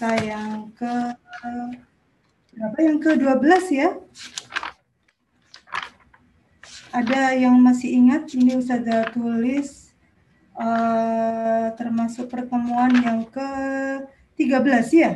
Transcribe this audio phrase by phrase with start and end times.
[0.00, 0.94] kita yang ke
[2.56, 4.00] berapa yang ke-12 ya.
[6.90, 9.94] Ada yang masih ingat ini Ustazah tulis
[10.58, 15.12] uh, termasuk pertemuan yang ke-13 ya?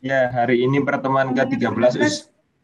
[0.00, 2.00] Ya, hari ini pertemuan ke-13.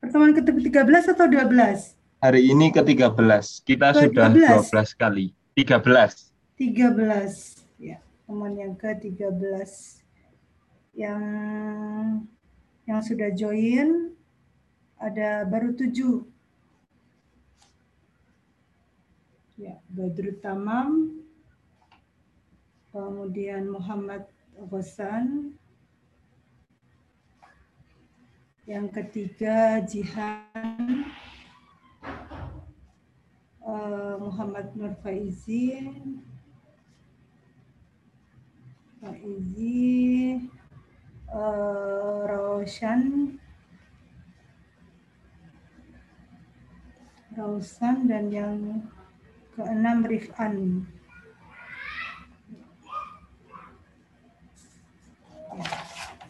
[0.00, 2.24] Pertemuan ke-13 atau 12?
[2.24, 3.60] Hari ini ke-13.
[3.60, 5.35] Kita ke sudah 12 kali.
[5.56, 5.88] 13.
[6.60, 7.64] 13.
[7.80, 9.72] Ya, teman yang ke-13
[10.92, 11.22] yang
[12.84, 14.12] yang sudah join
[15.00, 16.28] ada baru 7.
[19.56, 21.24] Ya, Badrut Tamam,
[22.92, 24.28] kemudian Muhammad
[24.68, 25.56] Ghassan,
[28.68, 31.08] yang ketiga Jihan
[33.66, 35.90] uh, Muhammad Nur Faizi
[39.02, 40.40] Faizi
[41.34, 43.36] uh, Roshan
[47.36, 48.80] Rausan dan yang
[49.52, 50.88] keenam Rifan.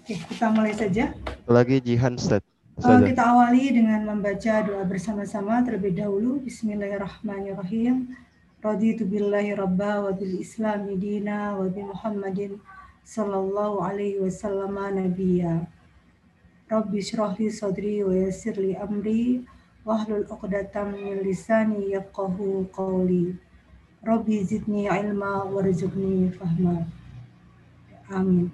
[0.03, 1.15] Oke, kita mulai saja.
[1.47, 2.45] Lagi Jihan Ustaz.
[2.77, 6.44] Uh, kita awali dengan membaca doa bersama-sama terlebih dahulu.
[6.44, 8.12] Bismillahirrahmanirrahim.
[8.60, 12.60] Raditu billahi rabba wa bil islami dina wa bi Muhammadin
[13.00, 15.64] sallallahu alaihi wasallam nabiyya.
[16.69, 19.41] Rabbi syrah sadri wa yassir li amri
[19.88, 23.41] wahlul 'uqdatam min lisani yafqahu qawli.
[24.04, 26.84] Rabbi zidni ilma warzuqni fahma.
[28.12, 28.52] Amin.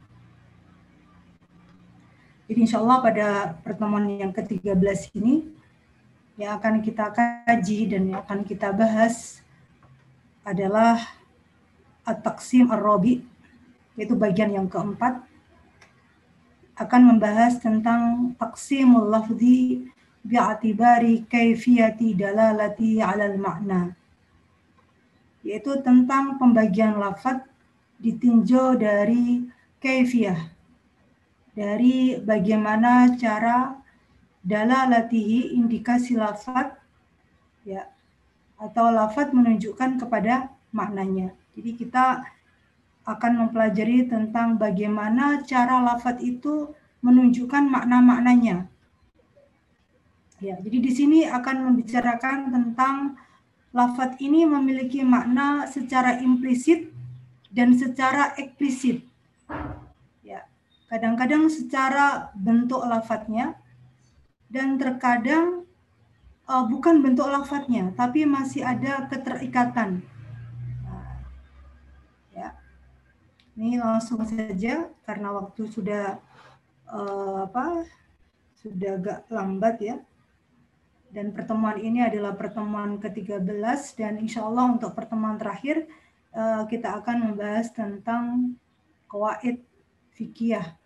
[2.53, 3.29] Jadi insya Allah pada
[3.65, 5.49] pertemuan yang ke-13 ini
[6.37, 9.41] yang akan kita kaji dan yang akan kita bahas
[10.45, 11.01] adalah
[12.05, 13.25] At-Taqsim Ar-Rabi,
[13.97, 15.25] yaitu bagian yang keempat,
[16.77, 19.89] akan membahas tentang Taqsimul Lafzi
[20.21, 23.97] bi'atibari kaifiyati dalalati alal makna,
[25.41, 27.49] yaitu tentang pembagian lafaz
[27.97, 29.49] ditinjau dari
[29.81, 30.53] kaifiyah,
[31.53, 33.77] dari bagaimana cara
[34.43, 36.75] dalalatihi indikasi lafat
[37.63, 37.87] ya
[38.59, 41.35] atau lafat menunjukkan kepada maknanya.
[41.53, 42.25] Jadi kita
[43.03, 46.71] akan mempelajari tentang bagaimana cara lafat itu
[47.03, 48.71] menunjukkan makna-maknanya.
[50.43, 53.15] Ya, jadi di sini akan membicarakan tentang
[53.71, 56.91] lafat ini memiliki makna secara implisit
[57.51, 59.07] dan secara eksplisit.
[60.93, 63.57] Kadang-kadang secara bentuk lafadznya
[64.53, 65.65] dan terkadang
[66.45, 70.05] uh, bukan bentuk lafadznya, tapi masih ada keterikatan.
[70.85, 71.17] Nah,
[72.37, 72.53] ya,
[73.57, 76.21] ini langsung saja karena waktu sudah
[76.93, 77.89] uh, apa
[78.61, 79.97] sudah agak lambat ya.
[81.09, 85.89] Dan pertemuan ini adalah pertemuan ke-13 dan insya Allah untuk pertemuan terakhir
[86.37, 88.57] uh, kita akan membahas tentang
[89.09, 89.61] kawaid
[90.13, 90.82] fikih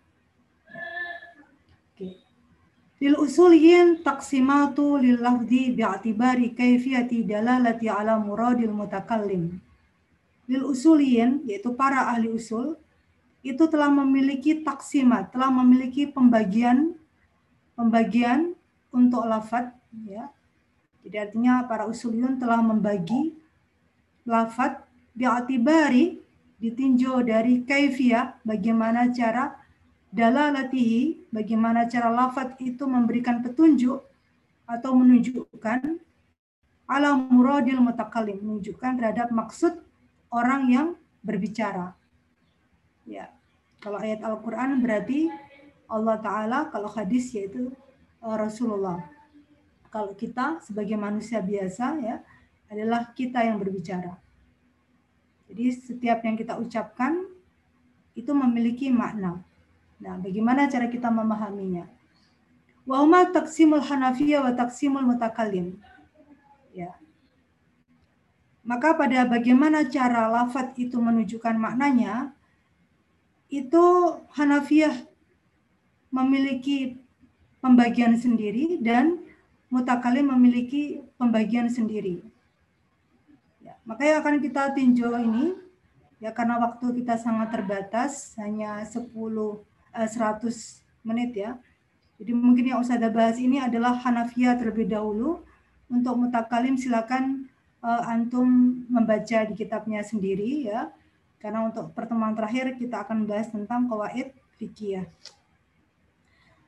[2.97, 9.61] Taqsimatu lil lafzi bi'atibari kaifiyati dalalati ala muradil mutakallim.
[10.49, 12.73] Lil usuliyin yaitu para ahli usul
[13.45, 16.97] itu telah memiliki taksimat, telah memiliki pembagian
[17.77, 18.57] pembagian
[18.89, 19.77] untuk lafat
[20.09, 20.33] ya.
[21.05, 23.37] Jadi artinya para usuliyun telah membagi
[24.25, 24.81] lafat
[25.13, 26.17] bi'atibari
[26.57, 29.66] ditinjau dari kaifiyah bagaimana cara
[30.17, 34.01] dalalatihi bagaimana cara lafat itu memberikan petunjuk
[34.65, 36.01] atau menunjukkan
[36.89, 39.77] ala muradil mutakalim menunjukkan terhadap maksud
[40.33, 40.87] orang yang
[41.21, 41.93] berbicara.
[43.05, 43.29] Ya.
[43.77, 45.29] Kalau ayat Al-Qur'an berarti
[45.87, 47.71] Allah taala, kalau hadis yaitu
[48.19, 48.99] uh, Rasulullah.
[49.87, 52.19] Kalau kita sebagai manusia biasa ya
[52.67, 54.19] adalah kita yang berbicara.
[55.47, 57.23] Jadi setiap yang kita ucapkan
[58.11, 59.46] itu memiliki makna.
[59.97, 61.89] Nah, bagaimana cara kita memahaminya?
[62.87, 65.81] Wa huma taqsimul hanafiyah wa taqsimul mutakallim.
[66.71, 66.93] Ya.
[68.67, 72.35] Maka pada bagaimana cara lafat itu menunjukkan maknanya,
[73.47, 73.83] itu
[74.35, 75.07] Hanafiyah
[76.11, 76.99] memiliki
[77.63, 79.23] pembagian sendiri dan
[79.71, 82.23] mutakalim memiliki pembagian sendiri.
[83.63, 85.55] Ya, makanya akan kita tinjau ini
[86.19, 89.07] ya karena waktu kita sangat terbatas hanya 10
[90.05, 90.53] 100 eh,
[91.01, 91.57] menit ya.
[92.17, 95.41] Jadi mungkin yang Ustazah bahas ini adalah Hanafiyah terlebih dahulu.
[95.87, 97.47] Untuk mutakalim silakan
[97.79, 100.91] uh, antum membaca di kitabnya sendiri ya.
[101.37, 105.05] Karena untuk pertemuan terakhir kita akan bahas tentang kawaid fikih.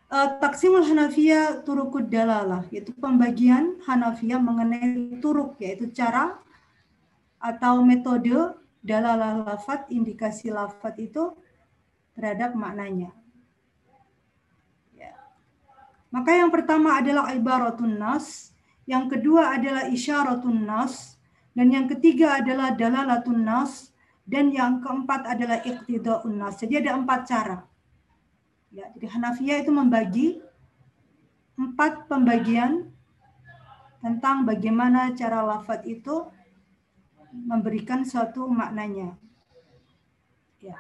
[0.10, 6.38] Uh, Taksimul Hanafiyah turukud dalalah, yaitu pembagian Hanafiyah mengenai turuk, yaitu cara
[7.38, 11.34] atau metode dalalah lafat, indikasi lafat itu
[12.18, 13.14] terhadap maknanya.
[16.10, 18.50] Maka yang pertama adalah ibaratun nas,
[18.90, 21.22] yang kedua adalah isyaratun nas,
[21.54, 23.94] dan yang ketiga adalah dalalatun nas,
[24.26, 26.58] dan yang keempat adalah iqtidaun nas.
[26.58, 27.58] Jadi ada empat cara.
[28.70, 30.28] Ya, jadi Hanafiyah itu membagi
[31.58, 32.90] empat pembagian
[34.02, 36.30] tentang bagaimana cara lafat itu
[37.34, 39.14] memberikan suatu maknanya.
[40.62, 40.78] Ya.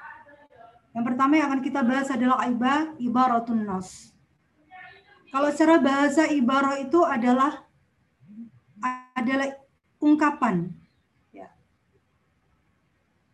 [0.94, 4.14] Yang pertama yang akan kita bahas adalah ibah ibaratun nas.
[5.30, 7.70] Kalau secara bahasa ibarah itu adalah
[9.20, 9.52] adalah
[10.00, 10.72] ungkapan
[11.36, 11.52] ya.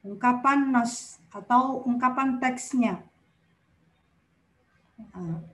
[0.01, 3.05] ungkapan nas atau ungkapan teksnya
[5.13, 5.45] nah.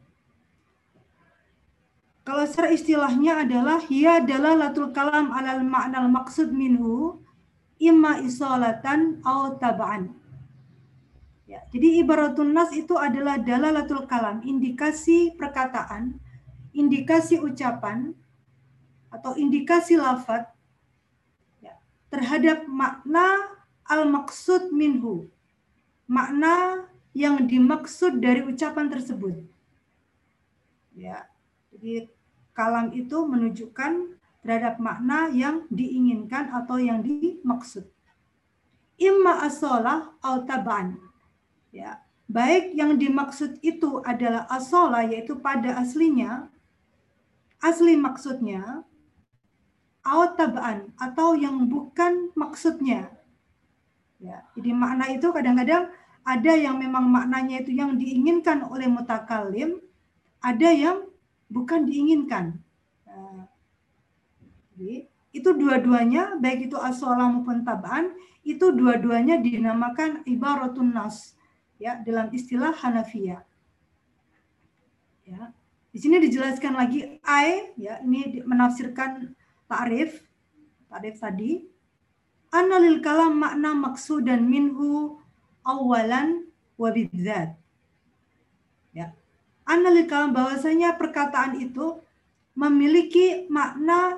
[2.23, 7.19] kalau secara istilahnya adalah hiya adalah latul kalam alal ma'nal maksud minhu
[7.81, 10.15] imma isolatan atau taba'an
[11.49, 16.15] ya, jadi ibaratun nas itu adalah dalalatul kalam indikasi perkataan
[16.71, 18.15] indikasi ucapan
[19.11, 20.47] atau indikasi lafat
[21.59, 21.75] ya,
[22.07, 25.27] terhadap makna al-maksud minhu.
[26.07, 29.43] Makna yang dimaksud dari ucapan tersebut.
[30.95, 31.27] Ya.
[31.71, 32.11] Jadi
[32.51, 37.87] kalam itu menunjukkan terhadap makna yang diinginkan atau yang dimaksud.
[38.99, 40.99] Imma asolah atau taban.
[41.71, 42.03] Ya.
[42.31, 46.50] Baik yang dimaksud itu adalah asolah yaitu pada aslinya
[47.61, 48.83] asli maksudnya
[50.01, 53.13] atau tabaan atau yang bukan maksudnya.
[54.21, 55.89] Ya, jadi makna itu kadang-kadang
[56.21, 59.81] ada yang memang maknanya itu yang diinginkan oleh mutakalim,
[60.41, 61.09] ada yang
[61.49, 62.61] bukan diinginkan.
[63.05, 63.49] Nah,
[64.73, 71.37] jadi itu dua-duanya baik itu asolah maupun tabaan itu dua-duanya dinamakan ibaratun nas
[71.77, 73.41] ya dalam istilah Hanafiyah.
[75.25, 75.53] Ya.
[75.91, 79.35] Di sini dijelaskan lagi ai ya ini menafsirkan
[79.67, 80.23] ta'rif,
[80.87, 81.67] ta'rif tadi,
[82.51, 85.19] analil kalam makna maksud dan minhu
[85.67, 86.47] awalan
[86.79, 87.59] wa bidzat.
[88.95, 89.11] Ya.
[89.67, 91.99] Analil kalam bahwasanya perkataan itu
[92.55, 94.15] memiliki makna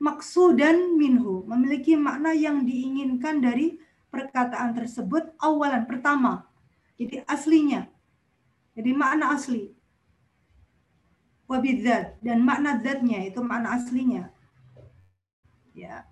[0.00, 3.76] maksud dan minhu, memiliki makna yang diinginkan dari
[4.12, 6.44] perkataan tersebut awalan pertama.
[7.00, 7.88] Jadi aslinya.
[8.76, 9.79] Jadi makna asli.
[11.50, 14.30] Wabidzat dan makna zatnya itu makna aslinya.
[15.74, 16.06] Ya.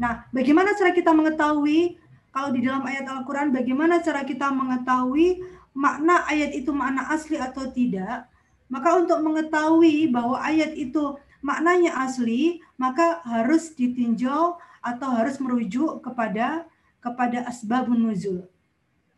[0.00, 2.00] Nah, bagaimana cara kita mengetahui
[2.32, 5.44] kalau di dalam ayat Al-Qur'an bagaimana cara kita mengetahui
[5.76, 8.30] makna ayat itu makna asli atau tidak?
[8.72, 16.68] Maka untuk mengetahui bahwa ayat itu maknanya asli, maka harus ditinjau atau harus merujuk kepada
[16.98, 18.44] kepada asbabun nuzul.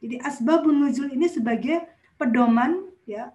[0.00, 1.84] Jadi asbabun nuzul ini sebagai
[2.16, 3.34] pedoman ya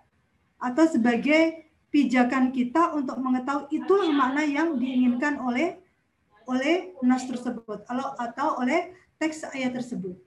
[0.58, 1.65] atau sebagai
[1.96, 5.80] pijakan kita untuk mengetahui itulah makna yang diinginkan oleh
[6.44, 10.20] oleh nas tersebut atau atau oleh teks ayat tersebut.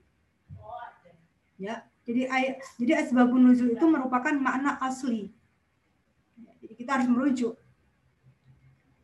[1.61, 5.29] Ya, jadi ayat jadi asbabun nuzul itu merupakan makna asli.
[6.57, 7.53] Jadi kita harus merujuk.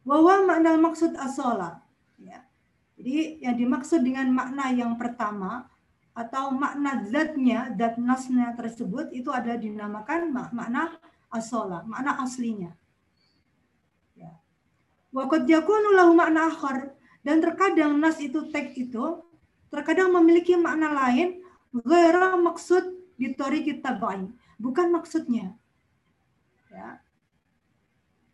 [0.01, 1.85] Bahwa makna maksud asola.
[2.17, 2.49] Ya.
[2.97, 5.69] Jadi yang dimaksud dengan makna yang pertama
[6.17, 10.97] atau makna zatnya, zat nasnya tersebut itu ada dinamakan makna
[11.35, 12.71] asola, makna aslinya.
[14.15, 14.31] Ya.
[15.11, 19.21] Waktu yakunu lahu makna akhar dan terkadang nas itu teks itu
[19.69, 21.43] terkadang memiliki makna lain
[21.83, 25.55] gara maksud di kita bain bukan maksudnya.
[26.71, 26.99] Ya.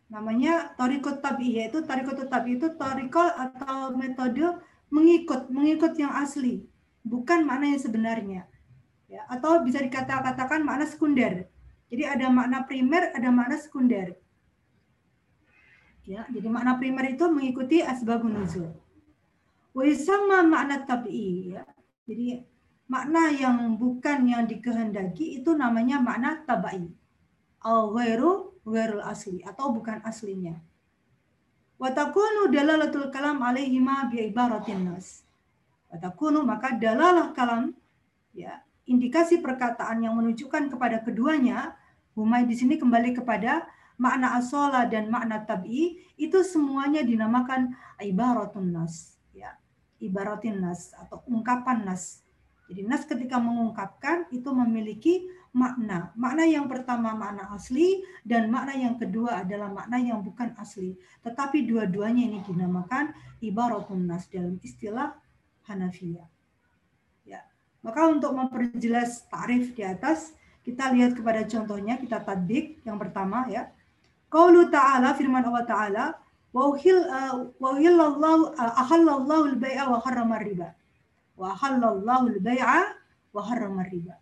[0.10, 4.60] Namanya torikot tabi yaitu torikot tabi itu torikot atau metode
[4.92, 6.66] mengikut mengikut yang asli
[7.06, 8.42] bukan makna yang sebenarnya.
[9.12, 9.28] Ya.
[9.28, 11.51] Atau bisa dikatakan makna sekunder
[11.92, 14.16] jadi ada makna primer ada makna sekunder
[16.02, 18.74] Ya, jadi makna primer itu mengikuti asbabun nuzul.
[19.72, 21.64] Wa sama makna tabi'i ya.
[22.10, 22.42] Jadi
[22.90, 26.90] makna yang bukan yang dikehendaki itu namanya makna tabai.
[27.62, 30.58] Al ghairu ghairul asli atau bukan aslinya.
[31.78, 35.22] Wa takunu dalalatul kalam alaihi ma bi ibaratin nas.
[35.86, 37.78] Wa takunu maka dalalah kalam
[38.34, 38.58] ya
[38.90, 41.78] indikasi perkataan yang menunjukkan kepada keduanya
[42.22, 43.66] Humay di sini kembali kepada
[43.98, 49.58] makna asola dan makna tabi itu semuanya dinamakan ibaratun nas ya
[50.02, 52.26] ibaratin nas atau ungkapan nas.
[52.72, 56.16] Jadi nas ketika mengungkapkan itu memiliki makna.
[56.16, 60.98] Makna yang pertama makna asli dan makna yang kedua adalah makna yang bukan asli.
[61.22, 63.12] Tetapi dua-duanya ini dinamakan
[63.44, 65.14] ibaratun nas dalam istilah
[65.68, 66.28] Hanafiyah.
[67.28, 67.44] Ya.
[67.84, 73.70] Maka untuk memperjelas tarif di atas, kita lihat kepada contohnya, kita tadik yang pertama ya.
[74.32, 76.06] Qaulu ta'ala firman Allah ta'ala
[76.52, 80.76] wa uhillallahu uh, ahallallahu al-bai'a wa harrama riba
[81.42, 82.94] wa halallahu al-bai'a
[83.34, 84.16] wa harrama riba.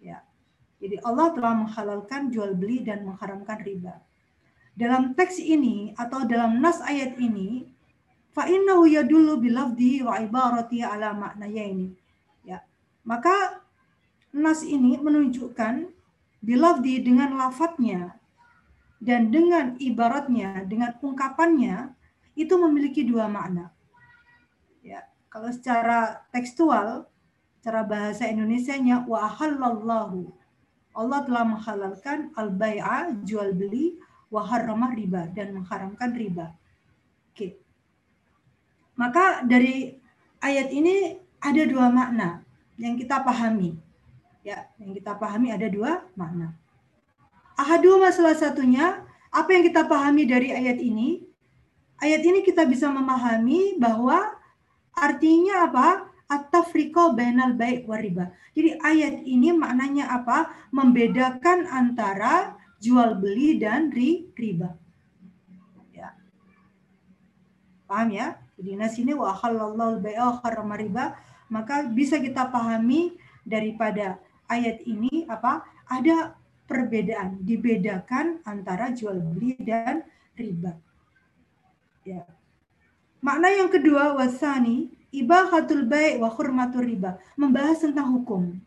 [0.00, 0.24] Ya.
[0.80, 4.00] Jadi Allah telah menghalalkan jual beli dan mengharamkan riba.
[4.72, 7.68] Dalam teks ini atau dalam nas ayat ini
[8.32, 11.88] fa innahu yadullu bilafdi wa ibarati ala maknanya ini.
[12.48, 12.64] Ya.
[13.04, 13.59] Maka
[14.30, 15.90] nas ini menunjukkan
[16.40, 18.16] bilafdi dengan lafadznya
[19.00, 21.96] dan dengan ibaratnya, dengan ungkapannya
[22.36, 23.72] itu memiliki dua makna.
[24.84, 25.08] Ya.
[25.32, 27.06] Kalau secara tekstual,
[27.64, 30.28] cara bahasa Indonesia-nya wa halallahu.
[30.90, 33.96] Allah telah menghalalkan al-bai'a, jual beli,
[34.30, 36.54] wa harrama riba dan mengharamkan riba.
[37.30, 37.58] Oke.
[38.98, 39.96] Maka dari
[40.42, 42.42] ayat ini ada dua makna
[42.76, 43.78] yang kita pahami.
[44.40, 46.56] Ya, yang kita pahami ada dua makna.
[47.60, 51.28] Ahadu masalah satunya, apa yang kita pahami dari ayat ini?
[52.00, 54.40] Ayat ini kita bisa memahami bahwa
[55.00, 55.88] Artinya apa?
[56.30, 58.30] At-tafriqo bainal baik wariba.
[58.54, 60.52] Jadi ayat ini maknanya apa?
[60.70, 64.78] Membedakan antara jual beli dan ri, riba.
[65.90, 66.14] Ya.
[67.90, 68.38] Paham ya?
[68.60, 70.04] Jadi nas ini wa halallahu
[70.78, 71.18] riba,
[71.50, 74.20] maka bisa kita pahami daripada
[74.50, 75.62] ayat ini apa?
[75.86, 76.34] Ada
[76.66, 80.02] perbedaan, dibedakan antara jual beli dan
[80.34, 80.74] riba.
[82.02, 82.26] Ya.
[83.22, 88.58] Makna yang kedua wasani ibahatul baik wa hurmatur riba, membahas tentang hukum.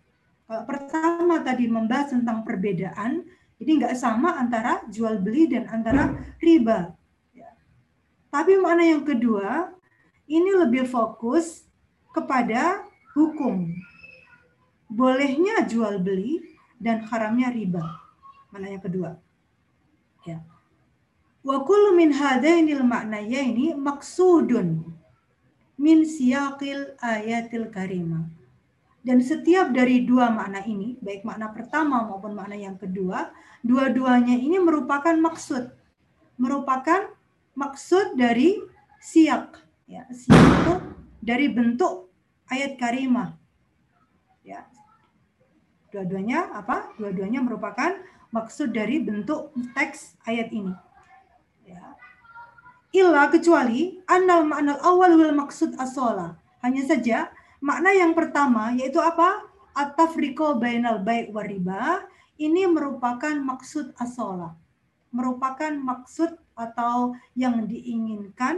[0.47, 3.23] Pertama tadi membahas tentang perbedaan,
[3.57, 6.13] jadi nggak sama antara jual beli dan antara
[6.43, 6.91] riba.
[7.31, 7.49] Ya.
[8.29, 9.71] Tapi makna yang kedua,
[10.27, 11.65] ini lebih fokus
[12.11, 12.83] kepada
[13.15, 13.71] hukum.
[14.93, 16.37] Bolehnya jual beli
[16.77, 17.81] dan haramnya riba.
[18.53, 19.17] Mana yang kedua?
[20.21, 20.45] Ya.
[21.41, 24.85] Wa kullu min hadainil ma'nayaini maksudun
[25.81, 28.29] min siyaqil ayatil karimah.
[29.03, 34.55] Dan setiap dari dua makna ini, baik makna pertama maupun makna yang kedua, dua-duanya ini
[34.63, 35.75] merupakan maksud.
[36.39, 37.11] Merupakan
[37.51, 38.63] maksud dari
[39.03, 39.59] siak.
[39.91, 40.73] Ya, siak itu
[41.19, 42.07] dari bentuk
[42.47, 43.35] ayat karimah.
[45.93, 46.01] Ya.
[46.01, 46.89] Dua-duanya apa?
[46.97, 47.93] Dua-duanya merupakan
[48.33, 50.73] maksud dari bentuk teks ayat ini.
[51.69, 51.93] Ya.
[52.89, 56.41] Illa kecuali annal ma'nal awal wal maksud asola.
[56.65, 57.29] Hanya saja
[57.61, 59.45] makna yang pertama yaitu apa?
[59.73, 62.05] At-tafriqo bainal baik wariba
[62.41, 64.57] ini merupakan maksud asola.
[65.13, 68.57] Merupakan maksud atau yang diinginkan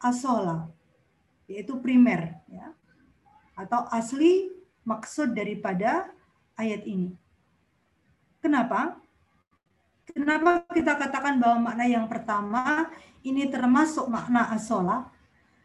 [0.00, 0.68] asola
[1.48, 2.72] yaitu primer ya.
[3.56, 6.10] Atau asli maksud daripada
[6.56, 7.12] ayat ini.
[8.40, 8.96] Kenapa?
[10.10, 12.90] Kenapa kita katakan bahwa makna yang pertama
[13.22, 15.06] ini termasuk makna asola?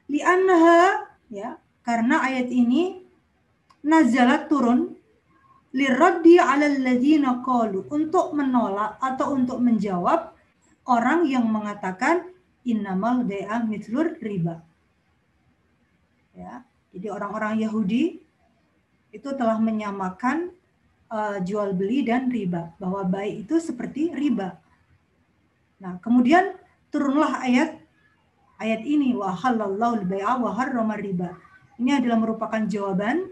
[0.05, 3.01] Li'annaha ya, karena ayat ini
[3.81, 4.93] nazalat turun
[5.73, 10.31] liraddi 'ala alladziina qalu untuk menolak atau untuk menjawab
[10.85, 12.29] orang yang mengatakan
[12.65, 14.61] innamal bai'a mithlur riba.
[16.35, 18.24] Ya, jadi orang-orang Yahudi
[19.15, 20.51] itu telah menyamakan
[21.07, 24.59] uh, jual beli dan riba bahwa baik itu seperti riba.
[25.79, 26.59] Nah, kemudian
[26.91, 27.79] turunlah ayat
[28.59, 30.35] ayat ini wa halallahu al-bai'a
[30.99, 31.29] riba.
[31.75, 33.31] Ini adalah merupakan jawaban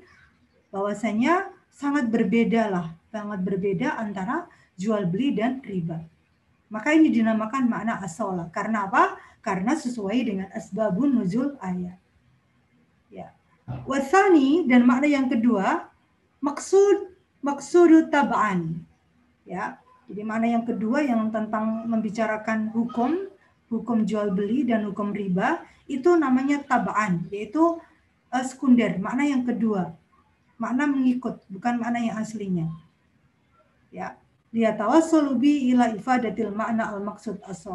[0.71, 6.03] bahwasanya sangat berbeda lah, sangat berbeda antara jual beli dan riba.
[6.67, 8.49] Maka ini dinamakan makna asola.
[8.49, 9.15] Karena apa?
[9.39, 12.02] Karena sesuai dengan asbabun nuzul ayat.
[13.89, 15.89] Wasani dan makna yang kedua,
[16.44, 17.13] maksud
[17.44, 18.82] maksudut tab'an.
[19.44, 19.77] Ya.
[20.08, 23.32] Jadi mana yang kedua yang tentang membicarakan hukum,
[23.72, 27.80] hukum jual beli dan hukum riba itu namanya tab'an, yaitu
[28.32, 29.96] uh, sekunder, makna yang kedua.
[30.60, 32.68] Makna mengikut, bukan makna yang aslinya.
[33.92, 34.15] Ya.
[34.53, 37.65] Liyatawassalu bi ila ifadatil makna al-maksud as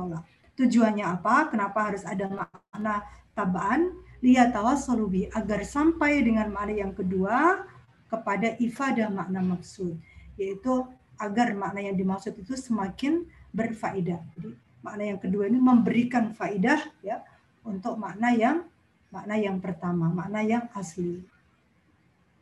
[0.54, 1.50] Tujuannya apa?
[1.50, 3.02] Kenapa harus ada makna
[3.34, 3.94] tab'an?
[4.18, 7.62] Liyatawassalu bi agar sampai dengan makna yang kedua
[8.10, 9.94] kepada ifadah makna maksud,
[10.34, 10.82] yaitu
[11.18, 14.18] agar makna yang dimaksud itu semakin berfaedah.
[14.34, 14.50] Jadi
[14.82, 17.22] makna yang kedua ini memberikan faedah ya
[17.62, 18.66] untuk makna yang
[19.14, 21.22] makna yang pertama, makna yang asli.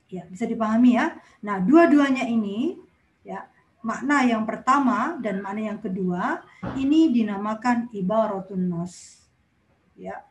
[0.07, 1.19] Ya, bisa dipahami ya.
[1.43, 2.79] Nah, dua-duanya ini
[3.27, 3.43] ya,
[3.83, 6.47] makna yang pertama dan makna yang kedua
[6.79, 9.27] ini dinamakan ibaratun nas.
[9.99, 10.23] Ya.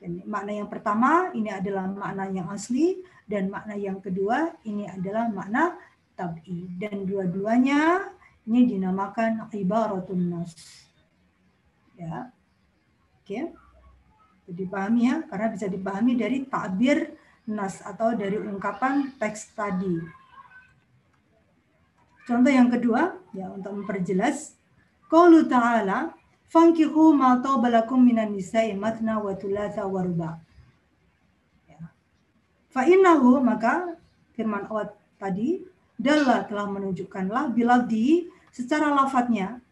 [0.00, 5.28] Dan makna yang pertama ini adalah makna yang asli dan makna yang kedua ini adalah
[5.28, 5.76] makna
[6.16, 8.08] tab'i dan dua-duanya
[8.48, 10.56] ini dinamakan ibaratun nas.
[12.00, 12.32] Ya.
[13.20, 13.52] Oke.
[14.48, 17.14] Jadi dipahami ya, karena bisa dipahami dari takbir
[17.46, 19.94] nas atau dari ungkapan teks tadi.
[22.24, 24.58] Contoh yang kedua, ya untuk memperjelas,
[25.06, 26.14] qaulu ta'ala
[26.50, 30.30] fankihu ma balakum minan nisa'i matna wa thulatha wa ruba.
[31.70, 31.80] Ya.
[32.74, 33.94] Fa innahu maka
[34.34, 35.62] firman Allah tadi
[35.94, 39.62] dalla telah menunjukkanlah bila di secara lafadznya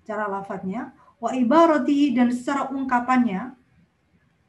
[0.00, 3.52] secara lafadznya wa ibarati dan secara ungkapannya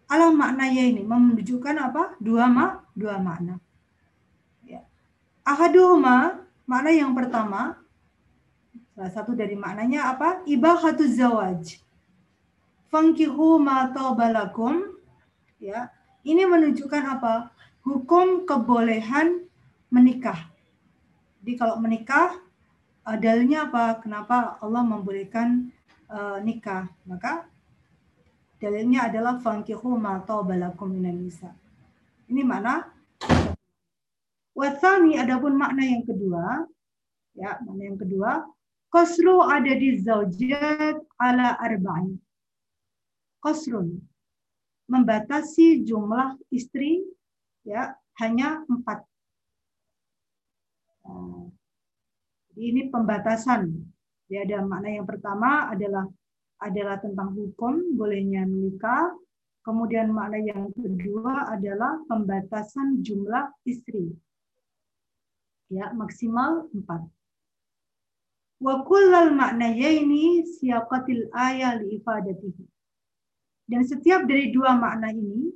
[0.09, 2.17] alam maknanya ini menunjukkan apa?
[2.17, 3.61] Dua ma, dua makna.
[4.65, 4.81] Ya.
[5.45, 7.77] Ahaduhuma makna yang pertama
[8.99, 10.43] salah satu dari maknanya apa?
[10.43, 11.79] Ibahatu zawaj.
[12.91, 14.99] Fankihu ma balakum.
[15.55, 15.87] Ya.
[16.27, 17.55] Ini menunjukkan apa?
[17.87, 19.47] Hukum kebolehan
[19.87, 20.51] menikah.
[21.39, 22.43] Jadi kalau menikah
[23.07, 24.03] dalilnya apa?
[24.03, 25.71] Kenapa Allah membolehkan
[26.11, 26.91] uh, nikah?
[27.07, 27.47] Maka
[28.59, 31.55] Dalilnya adalah fankihu ma balakum minan nisa.
[32.27, 32.91] Ini mana?
[34.51, 36.67] Wasani adapun makna yang kedua,
[37.31, 38.43] ya, makna yang kedua,
[38.89, 42.17] kosru ada di zaujat ala arba'in.
[43.39, 44.01] Kosrun
[44.89, 47.05] membatasi jumlah istri
[47.63, 49.05] ya hanya empat.
[51.05, 51.47] Nah,
[52.59, 53.71] ini pembatasan.
[54.29, 56.05] Ya, ada makna yang pertama adalah
[56.59, 59.15] adalah tentang hukum bolehnya menikah.
[59.63, 64.11] Kemudian makna yang kedua adalah pembatasan jumlah istri.
[65.69, 67.05] Ya, maksimal empat.
[68.59, 72.65] Wa kullal maknayaini siaqatil ayah ifadatihi.
[73.69, 75.47] Dan setiap dari dua makna ini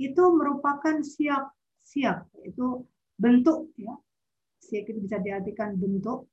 [0.00, 1.52] itu merupakan siap
[1.84, 2.84] siap yaitu
[3.20, 3.92] bentuk ya.
[4.64, 6.24] Siap itu bisa diartikan bentuk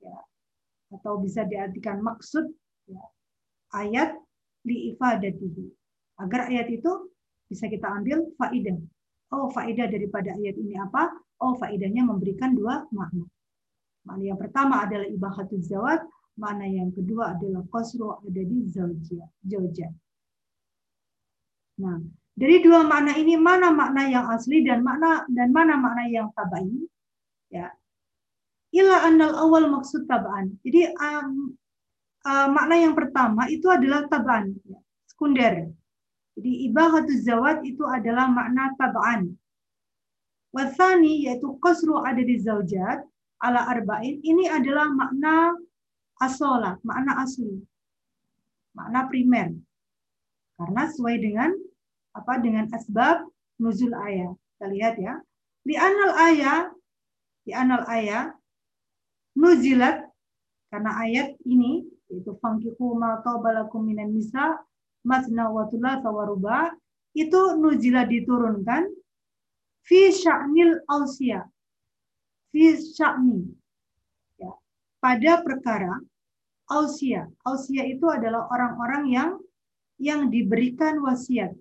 [0.00, 0.16] ya
[0.88, 2.48] atau bisa diartikan maksud
[2.88, 3.02] ya,
[3.76, 4.16] ayat
[4.64, 5.68] li ifadatihi.
[6.24, 7.12] Agar ayat itu
[7.46, 8.80] bisa kita ambil faidah.
[9.28, 11.12] Oh, faidah daripada ayat ini apa?
[11.38, 13.28] Oh, faidahnya memberikan dua makna.
[14.08, 16.00] Makna yang pertama adalah ibahatul zawat,
[16.40, 18.64] makna yang kedua adalah qasru ada di
[19.44, 19.92] zawjah.
[21.78, 22.00] Nah,
[22.32, 26.72] dari dua makna ini mana makna yang asli dan makna dan mana makna yang tabai?
[27.52, 27.68] Ya.
[28.72, 30.56] Ila annal awal maksud tabaan.
[30.60, 31.56] Jadi um,
[32.24, 34.76] uh, makna yang pertama itu adalah taban, ya,
[35.08, 35.68] sekunder.
[36.36, 39.32] Jadi ibahatuz zawat itu adalah makna taban.
[40.52, 43.04] Wasani yaitu qasru ada di zaujat
[43.42, 45.54] ala arba'in ini adalah makna
[46.18, 47.58] asola, makna asli.
[48.74, 49.54] Makna primer.
[50.58, 51.50] Karena sesuai dengan
[52.14, 53.26] apa dengan asbab
[53.62, 54.34] nuzul ayat.
[54.34, 55.14] Kita lihat ya.
[55.62, 56.66] Di anal ayat
[57.48, 58.34] di anal ayat
[59.38, 60.04] nuzilat
[60.68, 64.60] karena ayat ini yaitu fangkihu ma balakum minan nisa
[65.00, 66.58] masna wa thulatha wa ruba
[67.16, 68.84] itu nuzila diturunkan
[69.80, 71.48] fi sya'nil ausia
[72.52, 73.44] fi sya'ni
[74.38, 74.52] ya.
[75.00, 76.00] Pada perkara
[76.68, 77.26] ausia.
[77.44, 79.30] Ausia itu adalah orang-orang yang
[79.98, 81.56] yang diberikan wasiat.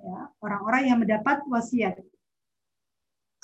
[0.00, 2.00] Ya orang-orang yang mendapat wasiat.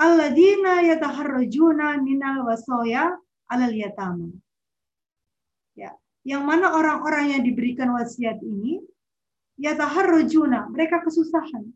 [0.01, 3.13] Alladzina yataharrajuna minal wasaya
[3.51, 4.33] alal yatama.
[5.77, 5.93] Ya,
[6.25, 8.81] yang mana orang-orang yang diberikan wasiat ini
[9.61, 11.71] ya taharrujuna, mereka kesusahan.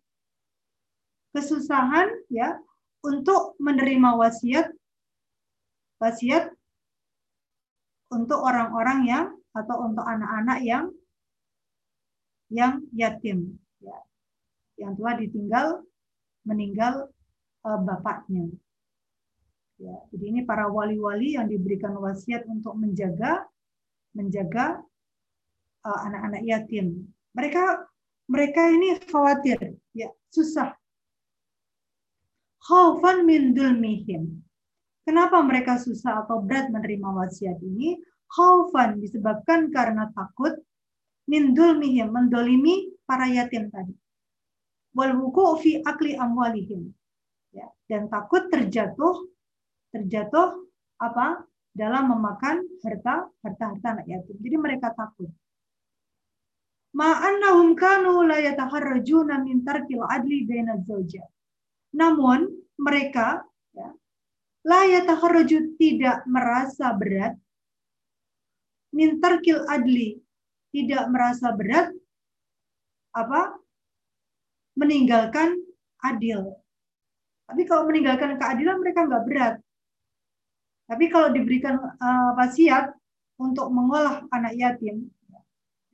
[1.37, 2.57] Kesusahan ya
[3.05, 4.71] untuk menerima wasiat
[6.01, 6.53] wasiat
[8.13, 10.85] untuk orang-orang yang atau untuk anak-anak yang
[12.53, 13.97] yang yatim ya
[14.79, 15.67] yang telah ditinggal
[16.47, 17.11] meninggal
[17.65, 18.53] uh, bapaknya
[19.81, 23.49] ya jadi ini para wali-wali yang diberikan wasiat untuk menjaga
[24.17, 24.81] menjaga
[25.85, 26.87] uh, anak-anak uh, yatim.
[27.37, 27.65] Mereka
[28.27, 30.73] mereka ini khawatir, ya susah.
[32.67, 34.43] Khaufan min dulmihim.
[35.07, 37.95] Kenapa mereka susah atau berat menerima wasiat ini?
[38.27, 40.59] Khaufan disebabkan karena takut
[41.31, 43.95] min dulmihim, mendolimi para yatim tadi.
[44.99, 45.15] Wal
[45.63, 46.91] fi akli amwalihim.
[47.55, 49.31] Ya, dan takut terjatuh
[49.95, 50.67] terjatuh
[50.99, 54.37] apa dalam memakan harta harta harta anak yatim.
[54.43, 55.31] Jadi mereka takut.
[56.97, 61.36] ma'annahum kanu la yataharrajuna min tarkil adli baina zawjat.
[61.97, 63.41] Namun mereka
[63.73, 63.89] ya,
[64.69, 67.33] la yataharraju tidak merasa berat
[68.93, 70.21] min tarkil adli
[70.77, 71.89] tidak merasa berat
[73.17, 73.57] apa
[74.77, 75.57] meninggalkan
[76.05, 76.53] adil.
[77.49, 79.55] Tapi kalau meninggalkan keadilan mereka nggak berat.
[80.87, 82.93] Tapi kalau diberikan uh, wasiat
[83.41, 85.09] untuk mengolah anak yatim,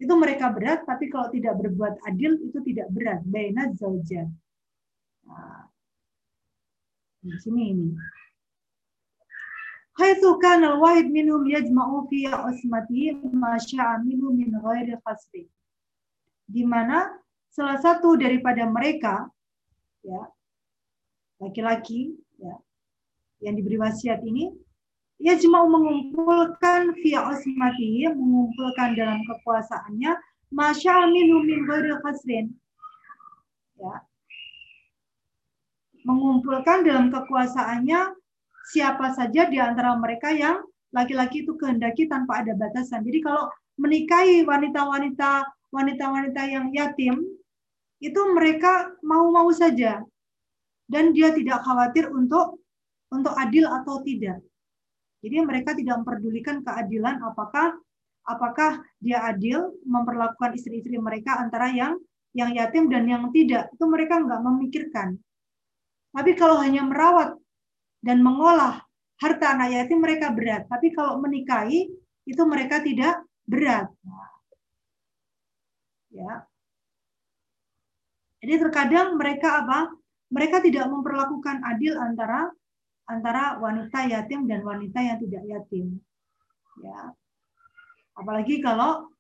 [0.02, 3.22] itu mereka berat, tapi kalau tidak berbuat adil itu tidak berat.
[3.22, 4.34] Baina zaujan.
[5.30, 5.71] Nah,
[7.22, 7.88] di sini ini.
[9.96, 15.46] Haitsu kana al-wahid minhum yajma'u fi asmati ma sya'a minhu min ghairi khasri.
[16.50, 17.06] Di mana
[17.54, 19.30] salah satu daripada mereka
[20.02, 20.26] ya
[21.38, 22.54] laki-laki ya
[23.44, 24.50] yang diberi wasiat ini
[25.22, 30.18] ia cuma mengumpulkan via osmati, mengumpulkan dalam kekuasaannya,
[30.50, 31.62] masya minum min.
[33.78, 33.94] Ya.
[36.02, 38.00] Mengumpulkan dalam kekuasaannya
[38.74, 40.62] siapa saja di antara mereka yang
[40.92, 43.02] laki-laki itu kehendaki tanpa ada batasan.
[43.02, 43.48] Jadi kalau
[43.80, 47.16] menikahi wanita-wanita wanita-wanita yang yatim,
[48.02, 50.04] itu mereka mau-mau saja.
[50.90, 52.60] Dan dia tidak khawatir untuk
[53.08, 54.44] untuk adil atau tidak.
[55.22, 57.78] Jadi mereka tidak memperdulikan keadilan apakah
[58.26, 61.96] apakah dia adil memperlakukan istri-istri mereka antara yang
[62.36, 63.70] yang yatim dan yang tidak.
[63.72, 65.16] Itu mereka nggak memikirkan.
[66.12, 67.34] Tapi kalau hanya merawat
[68.04, 68.84] dan mengolah
[69.16, 70.68] harta anak yatim mereka berat.
[70.68, 71.88] Tapi kalau menikahi
[72.28, 73.88] itu mereka tidak berat.
[76.12, 76.44] Ya.
[78.42, 79.88] Jadi terkadang mereka apa?
[80.32, 82.50] Mereka tidak memperlakukan adil antara
[83.08, 85.86] antara wanita yatim dan wanita yang tidak yatim.
[86.82, 87.12] Ya.
[88.16, 89.12] Apalagi kalau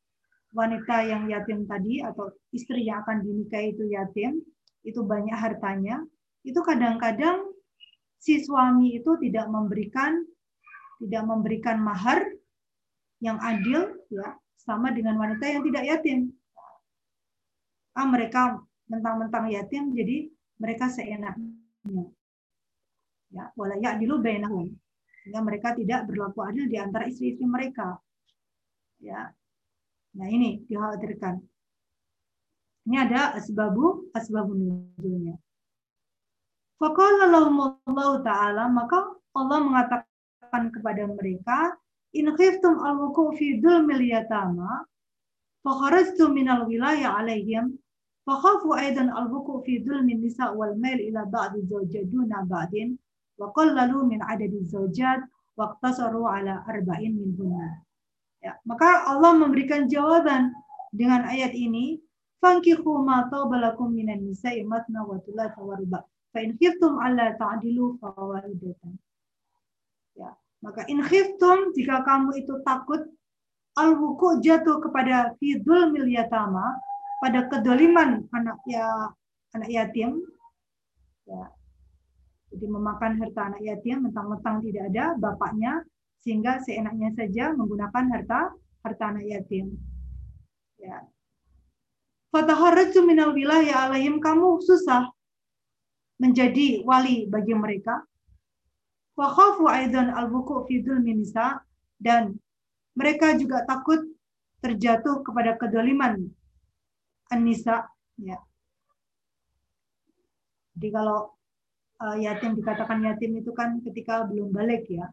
[0.52, 4.40] wanita yang yatim tadi atau istri yang akan dinikahi itu yatim,
[4.84, 6.04] itu banyak hartanya,
[6.42, 7.54] itu kadang-kadang
[8.18, 10.22] si suami itu tidak memberikan
[11.02, 12.22] tidak memberikan mahar
[13.22, 16.30] yang adil ya sama dengan wanita yang tidak yatim.
[17.94, 22.06] Ah mereka mentang-mentang yatim jadi mereka seenaknya.
[23.30, 24.70] Ya wala ya'dilu bainahum.
[25.22, 27.98] Sehingga mereka tidak berlaku adil di antara istri-istri mereka.
[28.98, 29.30] Ya.
[30.18, 31.38] Nah ini dikhawatirkan.
[32.90, 34.58] Ini ada asbabu asbabun
[34.98, 35.38] nuzulnya
[36.82, 41.78] Faqala Allah ta'ala, maka Allah mengatakan kepada mereka,
[42.10, 44.82] In khiftum al-wuku fi dhulmil yatama,
[45.62, 47.78] fakharajtu minal wilayah alaihim,
[48.26, 52.98] fakhafu aidan al-wuku fi dul min nisa wal mail ila ba'di zawjaduna ba'din,
[53.38, 55.22] wa qallalu min adadi zawjad,
[55.54, 57.78] waqtasaru ala arba'in min hunna.
[58.42, 60.50] Ya, maka Allah memberikan jawaban
[60.90, 62.02] dengan ayat ini,
[62.42, 66.02] Fankihu ma taubalakum minan nisa'i matna wa tulatha wa ruba.
[66.40, 68.96] In khiftum alla ta'dilu fawahidatan.
[70.16, 70.32] Ya,
[70.64, 73.04] maka in khiftum jika kamu itu takut
[73.76, 73.96] al
[74.40, 76.80] jatuh kepada fidul milyatama
[77.20, 78.84] pada kedoliman anak ya
[79.56, 80.20] anak yatim
[81.24, 81.48] ya
[82.52, 85.80] jadi memakan harta anak yatim mentang-mentang tidak ada bapaknya
[86.20, 88.40] sehingga seenaknya saja menggunakan harta
[88.84, 89.72] harta anak yatim.
[90.76, 91.08] Ya.
[92.28, 95.11] Fataharraju minal wilayah alaihim kamu susah
[96.22, 98.06] menjadi wali bagi mereka.
[99.18, 101.58] Fakhafu aidan al-buku fi nisa
[101.98, 102.38] dan
[102.94, 103.98] mereka juga takut
[104.62, 106.30] terjatuh kepada kedoliman
[107.34, 107.90] an-nisa
[108.22, 108.38] ya.
[110.78, 111.34] Jadi kalau
[112.00, 115.10] uh, yatim dikatakan yatim itu kan ketika belum balik ya.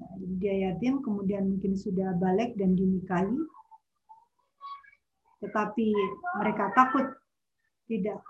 [0.00, 3.34] Nah, dia yatim kemudian mungkin sudah balik dan dinikahi,
[5.42, 5.90] tetapi
[6.38, 7.06] mereka takut
[7.90, 8.22] tidak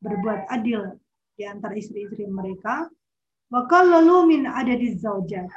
[0.00, 0.98] berbuat adil
[1.36, 2.88] di antara istri-istri mereka.
[3.50, 5.48] Maka lalu min ada di zaujat.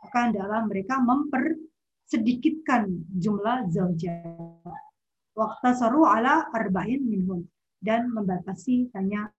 [0.00, 2.90] Maka adalah mereka mempersedikitkan
[3.20, 4.24] jumlah zaujat.
[5.36, 7.46] Waktu saru ala arba'in minhum
[7.80, 9.30] dan membatasi hanya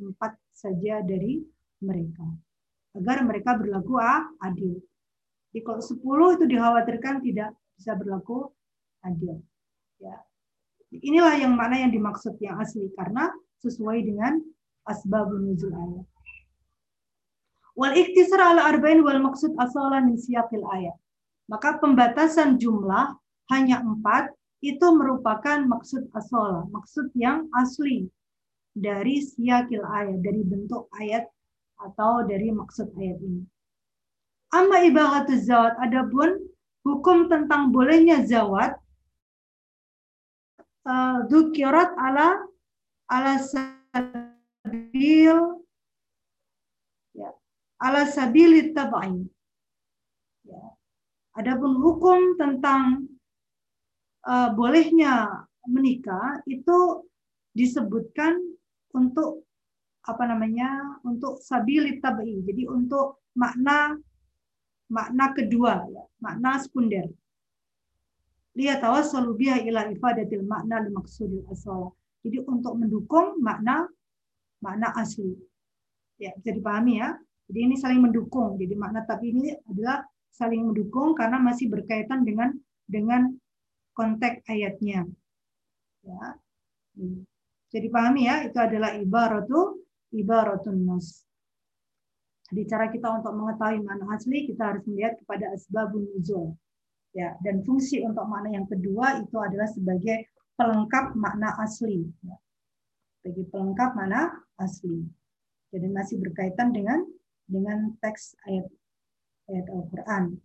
[0.00, 1.42] empat saja dari
[1.82, 2.24] mereka
[2.96, 3.98] agar mereka berlaku
[4.42, 4.78] adil.
[5.50, 8.50] Jadi kalau sepuluh itu dikhawatirkan tidak bisa berlaku
[9.02, 9.42] adil.
[9.98, 10.14] Ya.
[10.90, 14.40] Inilah yang mana yang dimaksud yang asli karena sesuai dengan
[14.88, 16.06] asbabun nuzul ayat.
[17.76, 20.96] Wal iktisar ala arba'in wal maksud asalan min siyaqil ayat.
[21.48, 23.16] Maka pembatasan jumlah
[23.50, 28.06] hanya empat itu merupakan maksud asal, maksud yang asli
[28.76, 31.26] dari siakil ayat, dari bentuk ayat
[31.80, 33.42] atau dari maksud ayat ini.
[34.52, 36.38] Amma ibahatu zawat, adapun
[36.84, 38.76] hukum tentang bolehnya zawat,
[40.84, 42.49] uh, dukirat ala
[43.10, 45.38] ala sabil
[47.12, 47.30] ya,
[47.82, 49.26] ala sabil tabain.
[50.46, 50.62] Ya.
[51.34, 53.10] Adapun hukum tentang
[54.26, 57.04] uh, bolehnya menikah itu
[57.54, 58.38] disebutkan
[58.94, 59.44] untuk
[60.06, 63.94] apa namanya untuk sabilit tabai jadi untuk makna
[64.88, 67.06] makna kedua ya makna sekunder
[68.56, 73.88] lihat tawassalu biha ila ifadatil makna maksudil asal jadi untuk mendukung makna
[74.60, 75.32] makna asli.
[76.20, 77.16] Ya bisa dipahami ya.
[77.48, 78.60] Jadi ini saling mendukung.
[78.60, 82.52] Jadi makna tapi ini adalah saling mendukung karena masih berkaitan dengan
[82.84, 83.32] dengan
[83.96, 85.08] konteks ayatnya.
[86.04, 86.24] Ya.
[87.70, 89.80] Jadi pahami ya itu adalah ibaratu
[90.12, 91.24] ibaratun nas.
[92.50, 96.58] Jadi cara kita untuk mengetahui mana asli kita harus melihat kepada asbabun nuzul.
[97.10, 100.29] Ya, dan fungsi untuk makna yang kedua itu adalah sebagai
[100.60, 102.04] pelengkap makna asli.
[103.24, 104.28] Bagi pelengkap mana
[104.60, 105.00] asli.
[105.72, 107.00] Jadi masih berkaitan dengan
[107.48, 108.68] dengan teks ayat
[109.48, 110.36] ayat Al-Qur'an.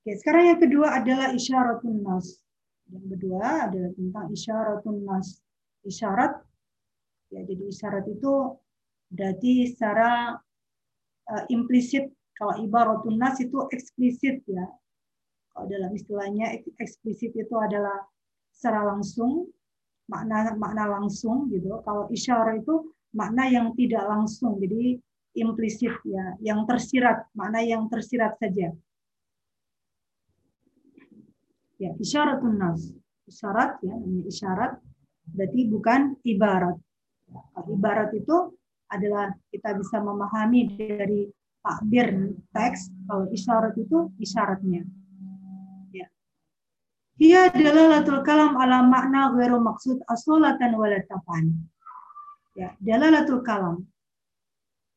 [0.00, 2.44] Oke, sekarang yang kedua adalah isyaratun nas.
[2.92, 5.40] Yang kedua adalah tentang isyaratun nas.
[5.88, 6.36] Isyarat
[7.32, 8.60] ya jadi isyarat itu
[9.10, 10.38] Berarti secara
[11.26, 12.06] uh, implisit
[12.38, 14.64] kalau ibaratun nas itu eksplisit ya.
[15.50, 18.06] Kalau dalam istilahnya eksplisit itu adalah
[18.60, 19.48] secara langsung,
[20.04, 21.80] makna makna langsung gitu.
[21.80, 25.00] Kalau isyarat itu makna yang tidak langsung, jadi
[25.40, 28.76] implisit ya, yang tersirat, makna yang tersirat saja.
[31.80, 32.92] Ya, isyaratun nas.
[33.24, 34.76] Isyarat ya, ini isyarat
[35.32, 36.76] berarti bukan ibarat.
[37.64, 38.52] ibarat itu
[38.92, 41.30] adalah kita bisa memahami dari
[41.64, 44.99] takbir teks kalau isyarat itu isyaratnya ya
[47.20, 51.52] ia adalah latul kalam ala makna ghairu maksud asolatan walatapan
[52.56, 53.84] ya dalalatul kalam.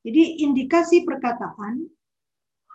[0.03, 1.87] Jadi indikasi perkataan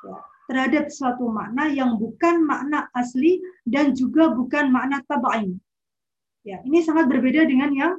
[0.04, 0.16] ya,
[0.48, 5.60] terhadap suatu makna yang bukan makna asli dan juga bukan makna tabain
[6.48, 7.94] ya ini sangat berbeda dengan yang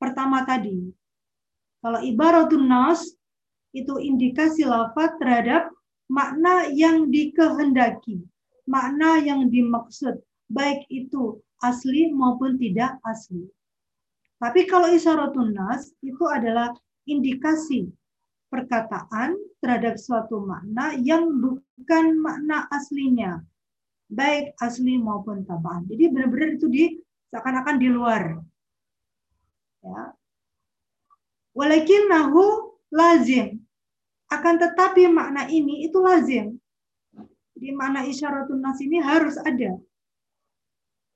[0.00, 0.88] pertama tadi.
[1.84, 3.04] Kalau ibaratun nas
[3.76, 5.68] itu indikasi lafaz terhadap
[6.08, 8.24] makna yang dikehendaki,
[8.64, 10.16] makna yang dimaksud,
[10.50, 13.46] baik itu asli maupun tidak asli.
[14.40, 16.74] Tapi kalau isyaratun nas itu adalah
[17.06, 17.92] indikasi
[18.50, 23.44] perkataan terhadap suatu makna yang bukan makna aslinya,
[24.10, 25.86] baik asli maupun tabaan.
[25.86, 26.84] Jadi benar-benar itu di
[27.30, 28.22] seakan-akan di luar.
[29.80, 30.12] Ya,
[32.10, 32.44] nahu
[32.90, 33.60] lazim.
[34.30, 36.58] Akan tetapi makna ini itu lazim.
[37.54, 39.76] Jadi makna isyaratun nas ini harus ada.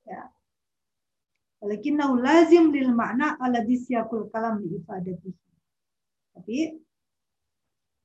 [0.04, 0.28] Ya.
[1.64, 5.32] nahu lazim lil makna ala disyakul kalam di ifadati.
[6.36, 6.58] Tapi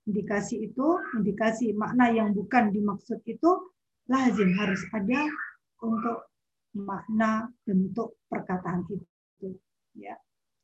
[0.08, 0.88] indikasi itu,
[1.20, 3.52] indikasi makna yang bukan dimaksud itu
[4.08, 5.28] lazim harus ada
[5.84, 6.30] untuk
[6.74, 9.06] makna bentuk perkataan itu
[9.98, 10.14] ya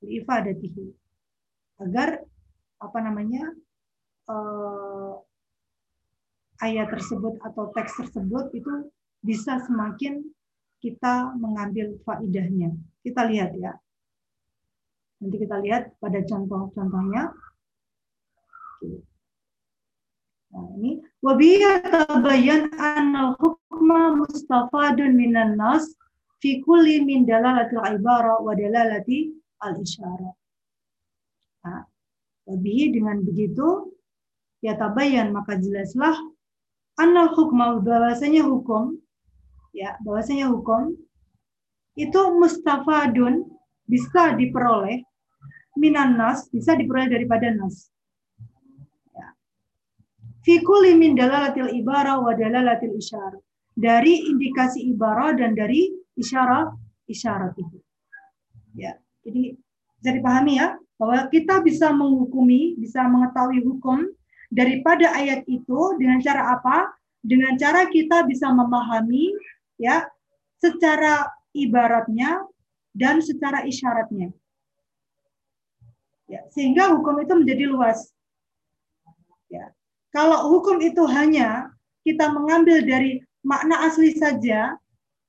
[0.06, 0.94] ifadatihi
[1.82, 2.22] agar
[2.78, 3.50] apa namanya
[4.30, 5.18] uh,
[6.62, 8.74] ayat tersebut atau teks tersebut itu
[9.26, 10.22] bisa semakin
[10.86, 12.78] kita mengambil faidahnya.
[13.02, 13.74] Kita lihat ya.
[15.18, 17.34] Nanti kita lihat pada contoh-contohnya.
[20.54, 25.90] Nah, ini wabiya tabayyan anal hukma mustafadun minan nas
[26.38, 29.34] fi kulli min dalalatil ibara wa dalalati
[29.66, 30.32] al isyara.
[31.66, 31.90] Nah,
[32.46, 33.90] dengan begitu
[34.62, 36.14] ya tabayan maka jelaslah
[37.02, 39.02] anal hukma bahwasanya hukum
[39.76, 40.96] ya bahwasanya hukum
[42.00, 43.44] itu mustafadun
[43.84, 45.04] bisa diperoleh
[45.76, 47.92] minan nas bisa diperoleh daripada nas
[49.12, 49.28] ya.
[50.48, 53.36] fi kulli min dalalatil ibara wa dalalatil isyara
[53.76, 56.72] dari indikasi ibara dan dari isyarat
[57.12, 57.78] isyarat itu
[58.80, 58.96] ya
[59.28, 59.60] jadi
[60.00, 64.08] bisa dipahami ya bahwa kita bisa menghukumi, bisa mengetahui hukum
[64.52, 66.94] daripada ayat itu dengan cara apa?
[67.26, 69.34] Dengan cara kita bisa memahami
[69.76, 70.08] ya
[70.60, 72.44] secara ibaratnya
[72.96, 74.32] dan secara isyaratnya.
[76.26, 78.10] Ya, sehingga hukum itu menjadi luas.
[79.52, 79.70] Ya.
[80.10, 81.70] Kalau hukum itu hanya
[82.02, 84.74] kita mengambil dari makna asli saja,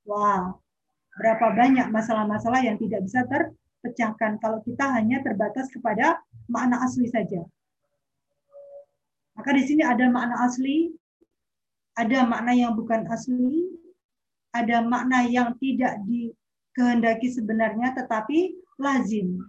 [0.08, 0.56] wah,
[1.20, 3.52] berapa banyak masalah-masalah yang tidak bisa ter
[3.84, 6.16] pecahkan kalau kita hanya terbatas kepada
[6.48, 7.44] makna asli saja.
[9.36, 10.96] Maka di sini ada makna asli,
[11.92, 13.68] ada makna yang bukan asli,
[14.64, 16.32] ada makna yang tidak di
[16.72, 19.40] kehendaki sebenarnya tetapi lazim.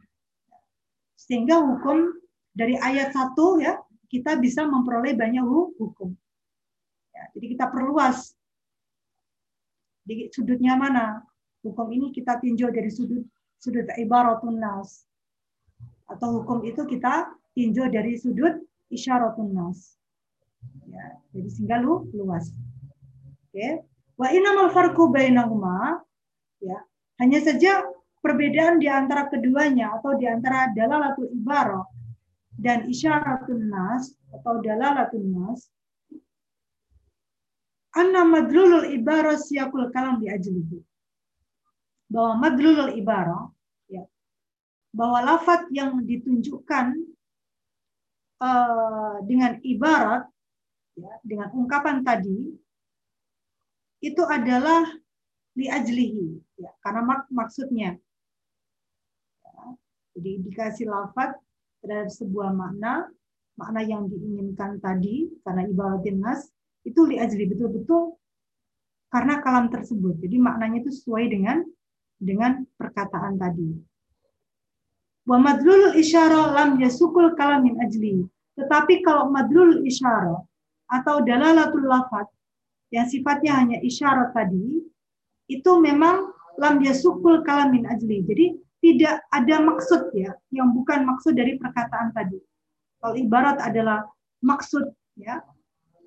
[1.20, 2.16] Sehingga hukum
[2.56, 3.76] dari ayat satu ya
[4.08, 5.44] kita bisa memperoleh banyak
[5.76, 6.16] hukum.
[7.12, 8.38] Ya, jadi kita perluas
[10.08, 11.20] di sudutnya mana
[11.60, 13.28] hukum ini kita tinjau dari sudut
[13.60, 15.04] sudut ibaratun nas
[16.08, 18.56] atau hukum itu kita tinjau dari sudut
[18.88, 20.00] isyaratun nas.
[20.88, 22.56] Ya, jadi sehingga lu luas.
[23.52, 23.84] Oke.
[24.18, 26.02] Wa inamal farqu bainahuma
[26.58, 26.82] ya,
[27.22, 27.86] hanya saja
[28.26, 31.86] perbedaan di antara keduanya atau di antara dalalatul ibarah
[32.58, 35.70] dan isyaratun nas atau dalalatul nas
[37.94, 40.82] anna madlulul ibarah siyakul kalam di ajlihi.
[42.10, 43.54] Bahwa madlulul ibarah
[43.86, 44.02] ya,
[44.94, 46.94] bahwa lafat yang ditunjukkan
[48.42, 50.26] uh, dengan ibarat
[50.98, 52.56] ya, dengan ungkapan tadi
[54.08, 54.88] itu adalah
[55.58, 57.98] liajlihi ya, karena mak maksudnya.
[59.44, 59.56] Ya,
[60.16, 61.36] jadi dikasih lafat
[61.82, 63.10] terhadap sebuah makna
[63.58, 66.46] makna yang diinginkan tadi karena ibaratin nas
[66.86, 68.16] itu liajli betul-betul
[69.10, 70.22] karena kalam tersebut.
[70.22, 71.66] Jadi maknanya itu sesuai dengan
[72.22, 73.76] dengan perkataan tadi.
[75.28, 78.24] Wa madlul isyara lam yasukul kalam min ajli.
[78.56, 80.38] Tetapi kalau madlul isyara
[80.88, 82.32] atau dalalatul lafat
[82.94, 84.84] yang sifatnya hanya isyarat tadi
[85.48, 88.24] itu memang lam yasukul kalamin ajli.
[88.24, 88.46] Jadi
[88.84, 92.40] tidak ada maksud ya yang bukan maksud dari perkataan tadi.
[93.00, 94.06] Kalau ibarat adalah
[94.44, 94.88] maksud
[95.20, 95.42] ya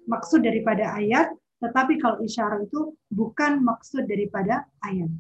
[0.09, 5.11] maksud daripada ayat, tetapi kalau isyarat itu bukan maksud daripada ayat.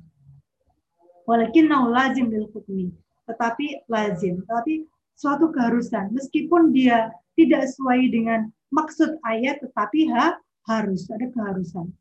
[1.29, 2.90] Walakin lazim hukmi,
[3.29, 4.88] tetapi lazim, tetapi
[5.20, 11.92] suatu keharusan meskipun dia tidak sesuai dengan maksud ayat tetapi ha, harus ada keharusan.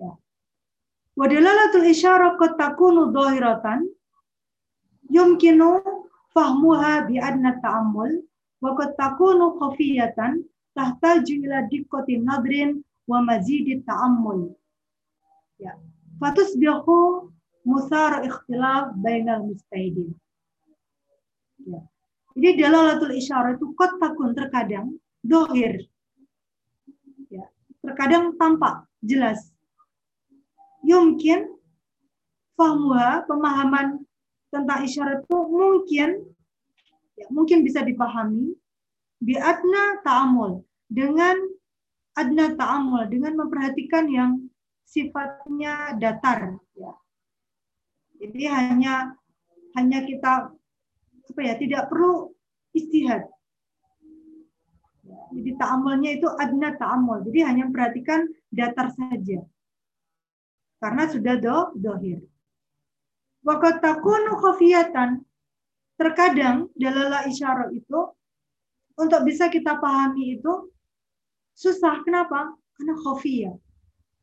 [0.00, 0.12] Ya.
[1.16, 3.88] Wadalalatul isyarah qad takunu dhahiratan
[5.08, 5.80] yumkinu
[6.32, 8.24] fahmuha bi adna ta'ammul
[8.60, 10.44] wa qad takunu khafiyatan
[10.76, 14.52] tahtaju ila diqqati nadrin wa mazidi ta'ammul.
[15.60, 15.76] Ya.
[16.20, 17.28] Fatusbihu
[17.64, 20.12] musar ikhtilaf bainal mustahidin.
[21.64, 21.80] Ya.
[22.36, 25.88] Jadi dalalatul isyarah itu kot takun terkadang dohir
[27.86, 29.38] terkadang tampak jelas.
[30.82, 31.46] Yumkin
[32.58, 34.02] fahmuha, pemahaman
[34.50, 36.08] tentang isyarat itu mungkin
[37.14, 38.54] ya, mungkin bisa dipahami
[39.22, 41.34] bi adna ta'amul dengan
[42.18, 44.30] adna ta'amul dengan memperhatikan yang
[44.86, 46.92] sifatnya datar ya.
[48.16, 49.12] Jadi hanya
[49.76, 50.32] hanya kita
[51.26, 52.32] apa ya tidak perlu
[52.72, 53.28] istihad
[55.36, 57.20] jadi ta'amulnya itu adna ta'amul.
[57.28, 59.44] Jadi hanya perhatikan datar saja.
[60.80, 62.24] Karena sudah do, dohir.
[63.44, 65.20] Wakat takunu khafiyatan.
[65.96, 68.00] Terkadang dalala isyarat itu
[68.96, 70.72] untuk bisa kita pahami itu
[71.52, 72.00] susah.
[72.04, 72.56] Kenapa?
[72.76, 73.56] Karena khafiyah.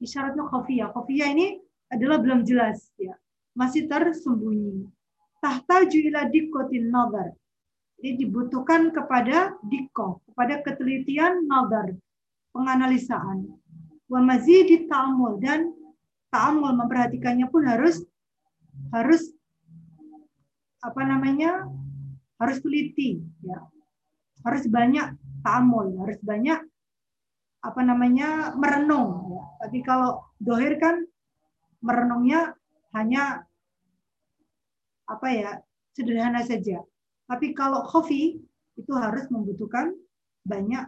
[0.02, 0.90] Isyaratnya khafiyah.
[0.98, 1.62] Khafiyah ini
[1.94, 3.14] adalah belum jelas ya.
[3.54, 4.90] Masih tersembunyi.
[5.42, 7.38] Tahtaju ila dikotin nazar
[8.04, 11.96] jadi dibutuhkan kepada diko, kepada ketelitian nazar,
[12.52, 13.48] penganalisaan.
[14.12, 15.72] Wa mazidi ta'amul dan
[16.28, 18.04] ta'amul memperhatikannya pun harus
[18.92, 19.32] harus
[20.84, 21.64] apa namanya?
[22.44, 23.56] harus teliti ya.
[24.44, 25.16] Harus banyak
[25.48, 26.60] ta'amul, harus banyak
[27.64, 28.52] apa namanya?
[28.60, 29.44] merenung ya.
[29.64, 31.08] Tapi kalau dohir kan
[31.80, 32.52] merenungnya
[32.92, 33.48] hanya
[35.08, 35.52] apa ya?
[35.96, 36.84] sederhana saja
[37.34, 38.38] tapi kalau khofi
[38.78, 39.90] itu harus membutuhkan
[40.46, 40.86] banyak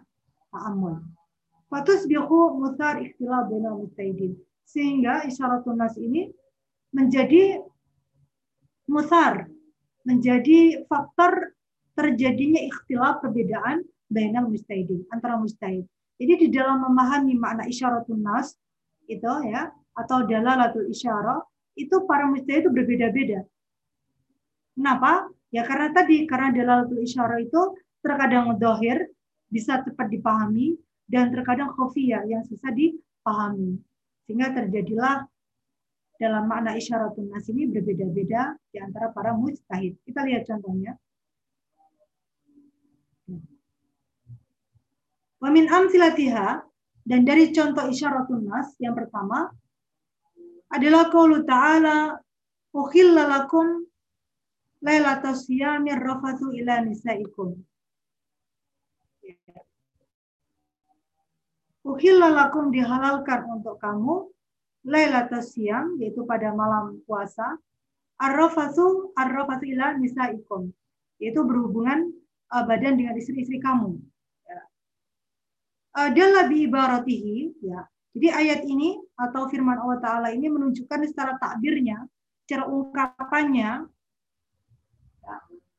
[0.53, 1.01] ta'amul.
[1.73, 4.37] Fatus bihu musar ikhtilaf bina mustahidin.
[4.61, 6.29] Sehingga isyaratun nas ini
[6.93, 7.65] menjadi
[8.85, 9.49] musar,
[10.05, 11.57] menjadi faktor
[11.97, 15.89] terjadinya ikhtilaf perbedaan bina mustahidin, antara mustahid.
[16.21, 18.53] Jadi di dalam memahami makna isyaratun nas
[19.09, 21.41] itu ya atau dalalatul isyarah
[21.73, 23.41] itu para mustahid itu berbeda-beda.
[24.77, 25.33] Kenapa?
[25.55, 29.07] Ya karena tadi karena dalalatul isyarah itu terkadang dohir
[29.47, 30.75] bisa cepat dipahami
[31.07, 33.79] dan terkadang khofiyah yang susah dipahami.
[34.27, 35.23] Sehingga terjadilah
[36.19, 39.95] dalam makna isyaratun nas ini berbeda-beda di antara para mujtahid.
[40.03, 40.99] Kita lihat contohnya.
[45.39, 46.67] Wamin amsilatiha
[47.07, 49.47] dan dari contoh isyaratun nas yang pertama
[50.67, 52.19] adalah qaulu ta'ala
[52.75, 53.87] ukhilla lakum
[54.83, 57.55] lailatul siyamir rafathu ila nisaikum.
[61.85, 64.33] Uhilla dihalalkan untuk kamu
[64.85, 67.57] lailatul siam yaitu pada malam puasa
[68.21, 70.69] arrafatu arrafatu ila nisaikum
[71.17, 72.13] yaitu berhubungan
[72.53, 73.97] uh, badan dengan istri-istri kamu
[74.45, 74.61] ya.
[75.97, 77.81] uh, dan lebih ibaratihi ya
[78.15, 82.05] jadi ayat ini atau firman Allah Taala ini menunjukkan secara takbirnya
[82.45, 83.94] secara ungkapannya ya,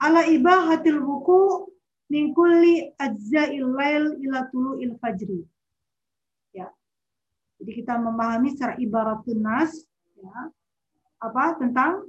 [0.02, 1.72] ala ibahatil wuku
[2.12, 5.42] min kulli ajza'il lail ila tulu'il fajri.
[7.56, 9.72] Jadi kita memahami secara ibaratun nas
[10.16, 10.52] ya,
[11.24, 12.04] apa tentang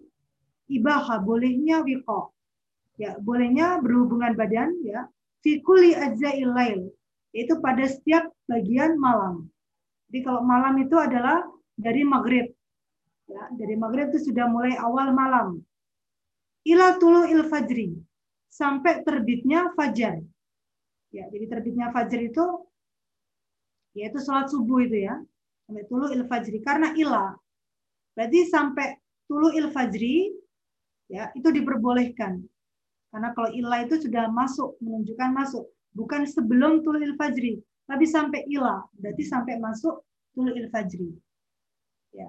[0.67, 2.35] ibaha bolehnya wiko
[2.99, 5.07] ya bolehnya berhubungan badan ya
[5.39, 6.81] fikuli ajzail lail
[7.31, 9.47] yaitu pada setiap bagian malam.
[10.11, 11.47] Jadi kalau malam itu adalah
[11.79, 12.51] dari maghrib
[13.31, 15.63] ya dari maghrib itu sudah mulai awal malam
[16.67, 17.95] ila tulu il fajri.
[18.51, 20.19] Sampai terbitnya fajar.
[21.13, 22.45] Ya jadi terbitnya fajar itu
[23.95, 25.15] yaitu sholat subuh itu ya.
[25.65, 26.59] Sampai tulu il fajri.
[26.61, 27.31] Karena ilah
[28.17, 28.97] berarti sampai
[29.29, 30.35] tulu il fajri
[31.07, 32.43] ya itu diperbolehkan.
[33.07, 35.65] Karena kalau ilah itu sudah masuk menunjukkan masuk.
[35.95, 40.03] Bukan sebelum tulu il fajri tapi sampai ilah berarti sampai masuk
[40.35, 41.15] tulu il fajri.
[42.11, 42.27] Ya.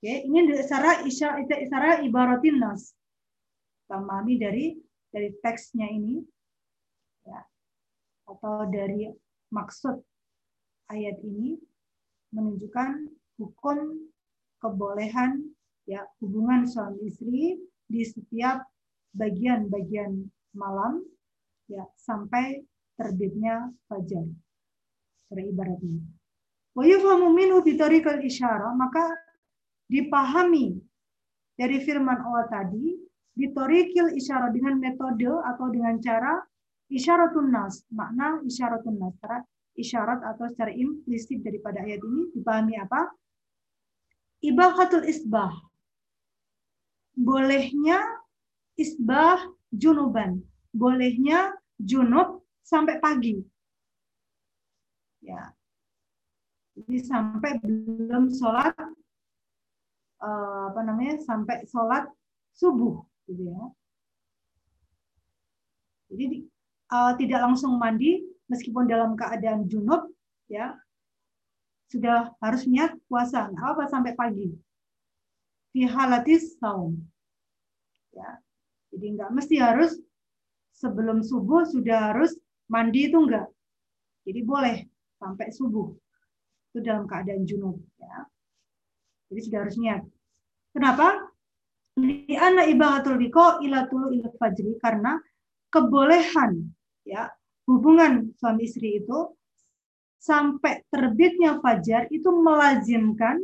[0.00, 2.96] Oke ini secara isya secara ibaratin nas
[3.90, 4.78] pahami dari
[5.10, 6.22] dari teksnya ini
[7.26, 7.42] ya
[8.30, 9.10] atau dari
[9.50, 9.98] maksud
[10.94, 11.58] ayat ini
[12.30, 13.10] menunjukkan
[13.42, 14.06] hukum
[14.62, 15.50] kebolehan
[15.90, 17.58] ya hubungan suami istri
[17.90, 18.62] di setiap
[19.18, 21.02] bagian-bagian malam
[21.66, 22.62] ya sampai
[23.00, 24.28] terbitnya fajar.
[25.32, 26.04] Beribaratnya.
[26.76, 29.02] Wa yufhamu minhu isyara, maka
[29.88, 30.78] dipahami
[31.56, 32.99] dari firman Allah tadi
[33.34, 36.42] bitorikil isyara dengan metode atau dengan cara
[36.90, 39.14] isyaratun nas, makna isyaratun nas,
[39.78, 43.10] isyarat atau secara implisit daripada ayat ini dipahami apa?
[44.40, 45.52] Ibahatul isbah.
[47.14, 48.00] Bolehnya
[48.76, 50.40] isbah junuban.
[50.72, 53.36] Bolehnya junub sampai pagi.
[55.20, 55.52] Ya.
[56.76, 58.72] Jadi sampai belum sholat
[60.24, 62.08] eh, apa namanya sampai sholat
[62.56, 63.62] subuh gitu ya.
[66.10, 66.26] Jadi
[66.90, 70.10] uh, tidak langsung mandi meskipun dalam keadaan junub
[70.50, 70.74] ya
[71.86, 74.50] sudah harus niat puasa nggak apa sampai pagi.
[75.70, 76.98] Fi halatis saum
[78.10, 78.42] ya.
[78.90, 79.94] Jadi nggak mesti harus
[80.74, 82.34] sebelum subuh sudah harus
[82.66, 83.46] mandi itu enggak
[84.26, 84.76] jadi boleh
[85.20, 85.90] sampai subuh.
[86.70, 88.26] Itu dalam keadaan junub ya.
[89.30, 90.02] Jadi sudah harus niat
[90.74, 91.29] kenapa
[91.98, 95.18] di anak ibahatul biko ila tulu ila fajri karena
[95.74, 96.70] kebolehan
[97.02, 97.30] ya
[97.66, 99.34] hubungan suami istri itu
[100.20, 103.40] sampai terbitnya fajar itu melazimkan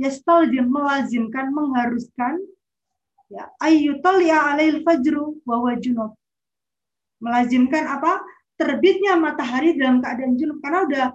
[0.00, 0.10] ya
[0.48, 2.40] dia melazimkan mengharuskan
[3.30, 3.46] ya
[4.24, 6.12] ya alail fajru bahwa junub.
[7.20, 8.20] Melazimkan apa?
[8.56, 11.08] Terbitnya matahari dalam keadaan junub karena udah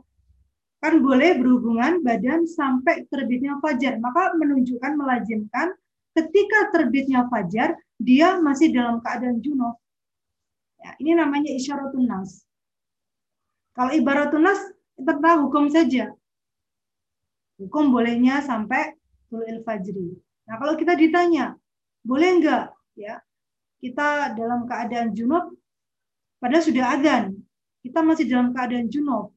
[0.82, 3.98] kan boleh berhubungan badan sampai terbitnya fajar.
[3.98, 5.74] Maka menunjukkan melazimkan
[6.16, 9.76] ketika terbitnya fajar dia masih dalam keadaan junub
[10.80, 12.46] ya, ini namanya isyaratun nas
[13.76, 14.56] kalau ibarat tunas
[14.96, 16.16] tentang hukum saja.
[17.60, 18.96] Hukum bolehnya sampai
[19.28, 20.16] tulu'il fajri.
[20.48, 21.60] Nah, kalau kita ditanya,
[22.08, 23.20] boleh enggak ya
[23.84, 25.52] kita dalam keadaan junub
[26.40, 27.36] padahal sudah adzan.
[27.84, 29.36] Kita masih dalam keadaan junub.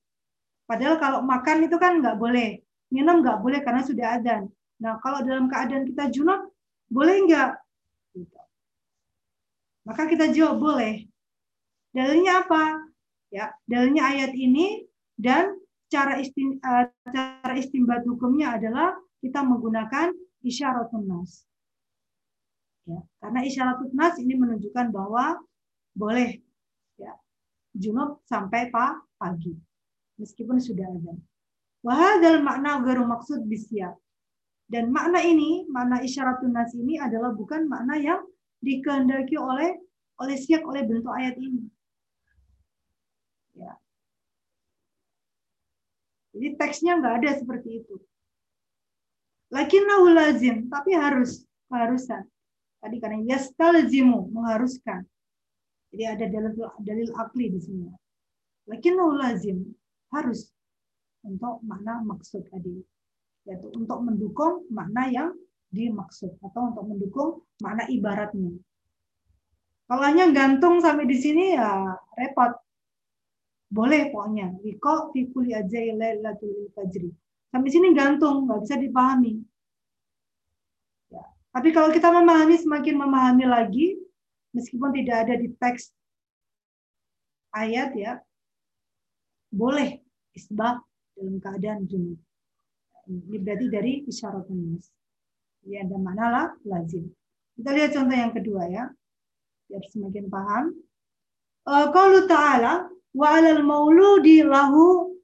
[0.71, 2.63] Padahal kalau makan itu kan enggak boleh.
[2.95, 4.47] Minum enggak boleh karena sudah adzan.
[4.79, 6.47] Nah, kalau dalam keadaan kita junub,
[6.89, 7.53] boleh enggak?
[8.17, 8.41] Gitu.
[9.89, 11.09] Maka kita jawab boleh.
[11.93, 12.85] Dalilnya apa?
[13.29, 15.57] Ya, dalilnya ayat ini dan
[15.93, 20.13] cara istim, uh, cara istimbat hukumnya adalah kita menggunakan
[20.45, 21.45] isyaratun nas.
[22.89, 25.37] Ya, karena isyaratun nas ini menunjukkan bahwa
[25.93, 26.41] boleh
[26.97, 27.13] ya
[27.77, 29.57] junub sampai pa, pagi
[30.19, 31.15] meskipun sudah ada.
[31.81, 33.95] Wahadal makna garu maksud bisya.
[34.69, 38.21] Dan makna ini, makna isyaratun nas ini adalah bukan makna yang
[38.61, 39.81] dikehendaki oleh
[40.21, 41.65] oleh siak oleh bentuk ayat ini.
[43.57, 43.73] Ya.
[46.37, 47.97] Jadi teksnya nggak ada seperti itu.
[49.49, 52.29] Lakinnahu lazim, tapi harus keharusan.
[52.85, 55.09] Tadi karena yastalzimu mengharuskan.
[55.89, 56.53] Jadi ada dalil
[56.85, 57.89] dalil akli di sini.
[58.69, 59.65] Lakinnahu lazim
[60.13, 60.53] harus
[61.25, 62.85] untuk makna maksud tadi
[63.49, 65.31] yaitu untuk mendukung makna yang
[65.73, 67.31] dimaksud atau untuk mendukung
[67.65, 68.53] makna ibaratnya.
[69.89, 72.53] Kalau hanya gantung sampai di sini ya repot
[73.73, 77.09] boleh pokoknya wiko fi kulli ajai lailatul fajri
[77.49, 79.41] Sampai sini gantung, nggak bisa dipahami.
[81.09, 81.25] Ya.
[81.49, 83.97] Tapi kalau kita memahami, semakin memahami lagi,
[84.53, 85.89] meskipun tidak ada di teks
[87.57, 88.21] ayat ya,
[89.49, 90.05] boleh
[90.37, 90.77] isbah
[91.17, 92.21] dalam keadaan junub.
[93.09, 94.93] Ini berarti dari isyarat nas.
[95.65, 97.09] Ya, ada mana lah lazim.
[97.57, 98.85] Kita lihat contoh yang kedua ya,
[99.67, 100.65] biar semakin paham.
[101.69, 105.17] Kalau uh, ta'ala wa alal mauludi lahu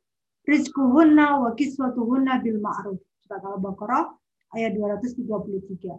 [0.48, 3.00] rizquhunna wa kiswatuhunna bil ma'ruf.
[3.24, 4.12] Surat Al-Baqarah
[4.56, 5.96] ayat 233.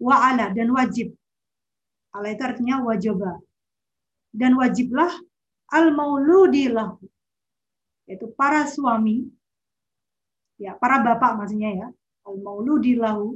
[0.00, 1.12] Wa ala dan wajib.
[2.12, 3.40] Ala itu artinya wajibah.
[4.32, 5.12] Dan wajiblah
[5.72, 7.04] al mauludi lahu.
[8.08, 9.28] Yaitu para suami
[10.62, 11.88] ya, para bapak maksudnya ya.
[12.22, 13.34] Al mauludi lahu.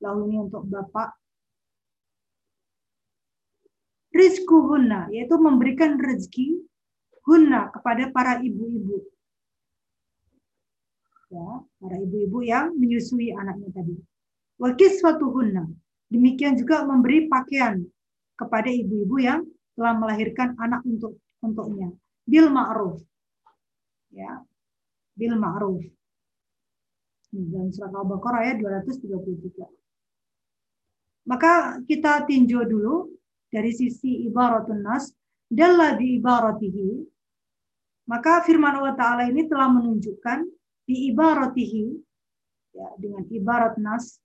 [0.00, 1.12] Lahu ini untuk bapak.
[4.12, 6.60] Rizkuhunna, yaitu memberikan rezeki
[7.24, 9.12] hunna kepada para ibu-ibu
[11.32, 13.96] ya, para ibu-ibu yang menyusui anaknya tadi.
[14.60, 15.64] Wa kiswatuhunna.
[16.12, 17.80] Demikian juga memberi pakaian
[18.36, 19.40] kepada ibu-ibu yang
[19.72, 21.88] telah melahirkan anak untuk untuknya.
[22.28, 23.00] Bil ma'ruf.
[24.12, 24.44] Ya.
[25.16, 25.80] Bil ma'ruf.
[27.32, 29.64] Dalam surat Al-Baqarah ayat 233.
[31.24, 33.08] Maka kita tinjau dulu
[33.48, 35.08] dari sisi ibaratun nas
[35.48, 37.08] dalla bi ibaratihi.
[38.04, 40.44] Maka firman Allah Ta'ala ini telah menunjukkan
[40.84, 41.84] di ibaratihi
[42.76, 44.20] ya, dengan ibarat nas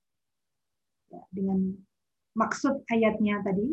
[1.08, 1.80] ya, dengan
[2.36, 3.72] maksud ayatnya tadi.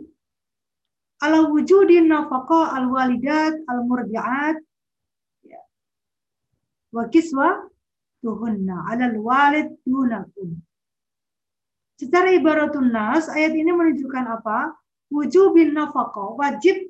[1.26, 4.62] Ala wujudin nafaqah al walidat al murdiat
[5.42, 5.62] ya,
[6.92, 7.73] wa kiswa
[8.24, 10.56] tuhunna ala al walid dunal um
[12.00, 14.72] secara ibaratun nas ayat ini menunjukkan apa?
[15.12, 16.88] Wujubin nafaqah wajib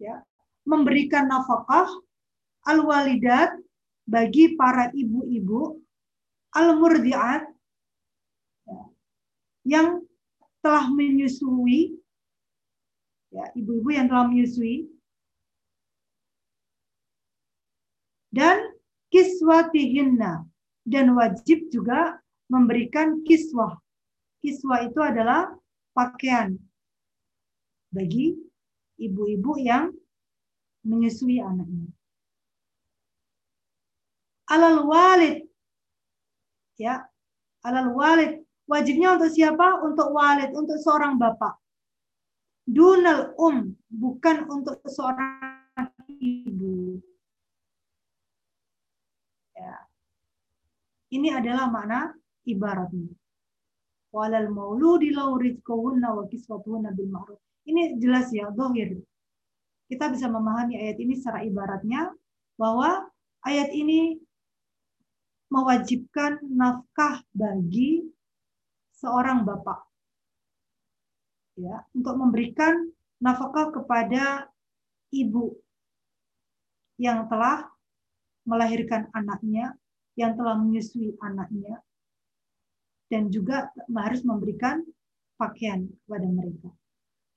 [0.00, 0.24] ya
[0.64, 1.86] memberikan nafkah
[2.64, 3.52] al walidat
[4.08, 5.78] bagi para ibu-ibu
[6.50, 7.46] al-murdiat
[9.62, 10.02] yang
[10.64, 11.94] telah menyusui
[13.30, 14.90] ya ibu-ibu yang telah menyusui.
[18.30, 18.69] Dan
[19.10, 20.46] kiswatihinna
[20.86, 22.18] dan wajib juga
[22.50, 23.78] memberikan kiswah.
[24.40, 25.52] Kiswah itu adalah
[25.92, 26.56] pakaian
[27.92, 28.38] bagi
[28.96, 29.92] ibu-ibu yang
[30.86, 31.92] menyusui anaknya
[34.50, 35.46] alal walid.
[36.74, 37.06] Ya,
[37.62, 38.42] alal walid.
[38.66, 39.82] Wajibnya untuk siapa?
[39.86, 41.58] Untuk walid, untuk seorang bapak.
[42.66, 45.49] Dunal um, bukan untuk seorang
[51.10, 52.14] Ini adalah makna
[52.46, 53.10] ibaratnya.
[54.10, 57.38] Walal mauludi lau wa kiswatuhunna bil ma'ruf.
[57.66, 58.98] Ini jelas ya, dohir.
[59.90, 62.14] Kita bisa memahami ayat ini secara ibaratnya
[62.54, 63.10] bahwa
[63.42, 64.18] ayat ini
[65.50, 68.06] mewajibkan nafkah bagi
[68.94, 69.82] seorang bapak.
[71.58, 72.88] Ya, untuk memberikan
[73.18, 74.46] nafkah kepada
[75.10, 75.58] ibu
[76.96, 77.66] yang telah
[78.46, 79.74] melahirkan anaknya,
[80.20, 81.80] yang telah menyusui anaknya,
[83.08, 84.84] dan juga harus memberikan
[85.40, 86.68] pakaian kepada mereka.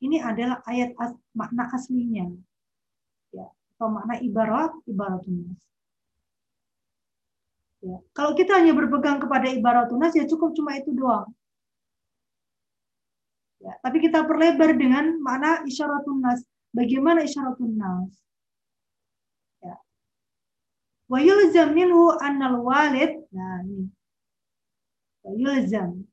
[0.03, 2.27] Ini adalah ayat as, makna aslinya,
[3.31, 3.47] ya,
[3.79, 5.55] atau makna ibarat ibaratun
[7.83, 7.99] Ya.
[8.15, 11.27] Kalau kita hanya berpegang kepada ibarat tunas ya cukup cuma itu doang.
[13.59, 16.47] Ya, tapi kita perlebar dengan mana isyarat tunas.
[16.71, 18.23] Bagaimana isyarat tunas?
[21.11, 23.23] Wa yulzam minhu annal walid.
[23.33, 23.87] Nah, ini.
[25.23, 26.03] Wa yulzam.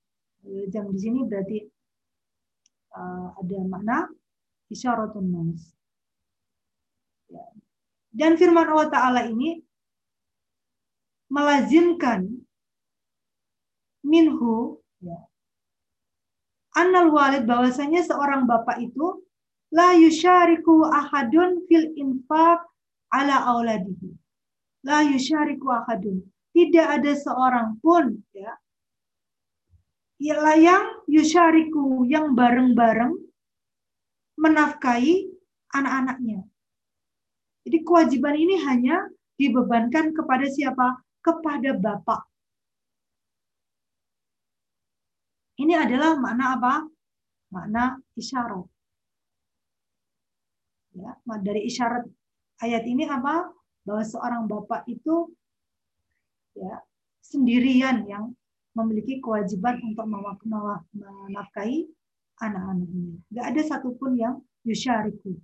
[0.47, 1.59] Yulzam di sini berarti
[2.97, 3.99] uh, ada makna
[4.71, 5.75] isyarat tunas.
[7.31, 7.45] Ya.
[8.11, 9.63] Dan firman Allah Ta'ala ini
[11.31, 12.27] melazimkan
[14.03, 15.15] minhu ya,
[16.75, 19.23] annal walid bahwasanya seorang bapak itu
[19.71, 22.67] la yusyariku ahadun fil infaq
[23.15, 24.10] ala auladihi.
[24.87, 26.25] La yusyariku ahadun.
[26.51, 28.59] Tidak ada seorang pun ya
[30.21, 33.17] yang yusyariku yang bareng-bareng
[34.37, 35.31] menafkahi
[35.73, 36.45] anak-anaknya.
[37.65, 39.09] Jadi kewajiban ini hanya
[39.41, 41.01] dibebankan kepada siapa?
[41.21, 42.25] kepada Bapak.
[45.61, 46.75] Ini adalah makna apa?
[47.53, 48.65] Makna isyarat.
[50.97, 51.13] Ya,
[51.45, 52.09] dari isyarat
[52.65, 53.53] ayat ini apa?
[53.87, 55.33] Bahwa seorang bapak itu
[56.57, 56.83] ya
[57.25, 58.35] sendirian yang
[58.77, 61.91] memiliki kewajiban untuk menafkahi
[62.39, 63.19] anak-anaknya.
[63.35, 65.35] Gak ada satupun yang yusyariku.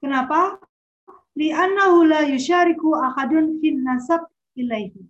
[0.00, 0.60] Kenapa?
[1.40, 4.26] li'annahu la yusyariku ahadun fin nasab
[4.58, 5.00] ilaihi.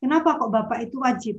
[0.00, 1.36] Kenapa kok bapak itu wajib?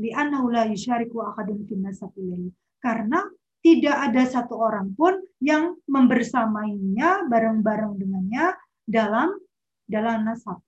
[0.00, 2.50] Li'annahu la yusyariku ahadun fin nasab ilaihi.
[2.80, 3.22] Karena
[3.62, 9.38] tidak ada satu orang pun yang membersamainya bareng-bareng dengannya dalam
[9.86, 10.58] dalam nasab.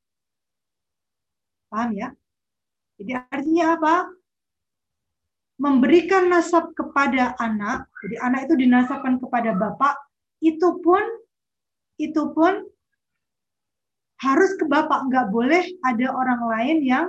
[1.66, 2.14] Paham ya?
[3.02, 3.94] Jadi artinya apa?
[5.58, 9.94] Memberikan nasab kepada anak, jadi anak itu dinasabkan kepada bapak,
[10.42, 11.02] itu pun
[11.94, 12.58] itu pun
[14.18, 17.06] harus ke bapak, nggak boleh ada orang lain yang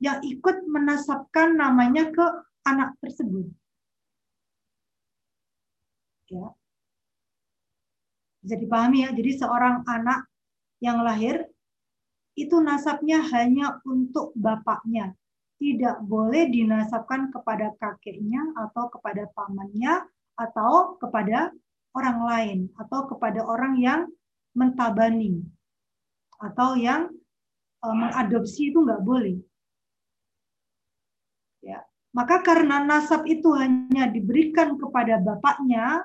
[0.00, 2.24] yang ikut menasabkan namanya ke
[2.64, 3.48] anak tersebut.
[6.30, 6.48] Ya.
[8.40, 10.24] Bisa dipahami ya, jadi seorang anak
[10.80, 11.44] yang lahir
[12.38, 15.12] itu nasabnya hanya untuk bapaknya.
[15.60, 20.08] Tidak boleh dinasabkan kepada kakeknya atau kepada pamannya
[20.40, 21.52] atau kepada
[21.92, 24.08] orang lain atau kepada orang yang
[24.56, 25.44] mentabani
[26.40, 27.12] atau yang
[27.84, 29.36] uh, mengadopsi itu nggak boleh.
[31.60, 31.84] Ya.
[32.16, 36.02] Maka karena nasab itu hanya diberikan kepada bapaknya,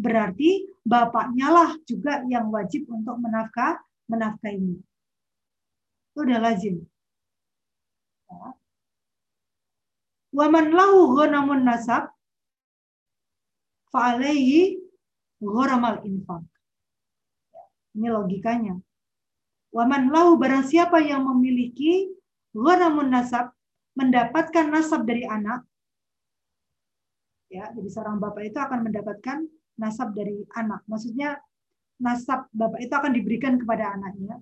[0.00, 3.76] berarti bapaknya lah juga yang wajib untuk menafkah
[4.08, 4.80] menafkahinya.
[6.10, 6.82] Itu udah lazim.
[8.26, 8.56] Ya.
[10.30, 12.08] Waman lahu ghanamun nasab
[13.92, 14.80] fa'alaihi
[15.42, 16.46] gharamal infak.
[17.92, 18.78] Ini logikanya.
[19.70, 22.10] Waman lahu barang siapa yang memiliki
[22.56, 23.54] ghanamun nasab
[23.94, 25.66] mendapatkan nasab dari anak
[27.50, 29.38] ya jadi seorang bapak itu akan mendapatkan
[29.80, 31.40] nasab dari anak maksudnya
[32.00, 34.40] nasab bapak itu akan diberikan kepada anaknya.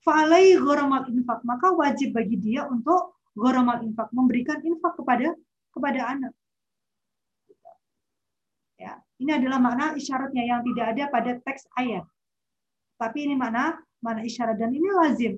[0.00, 5.36] Fa'alai gharamal infak, maka wajib bagi dia untuk gharamal infak, memberikan infak kepada
[5.70, 6.32] kepada anak.
[8.80, 12.04] Ya, ini adalah makna isyaratnya yang tidak ada pada teks ayat.
[12.96, 15.34] Tapi ini makna mana isyarat dan ini lazim.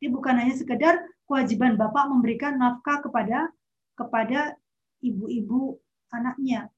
[0.00, 0.98] Ini bukan hanya sekedar
[1.28, 3.52] kewajiban bapak memberikan nafkah kepada
[3.94, 4.56] kepada
[5.04, 5.76] ibu-ibu
[6.10, 6.72] anaknya.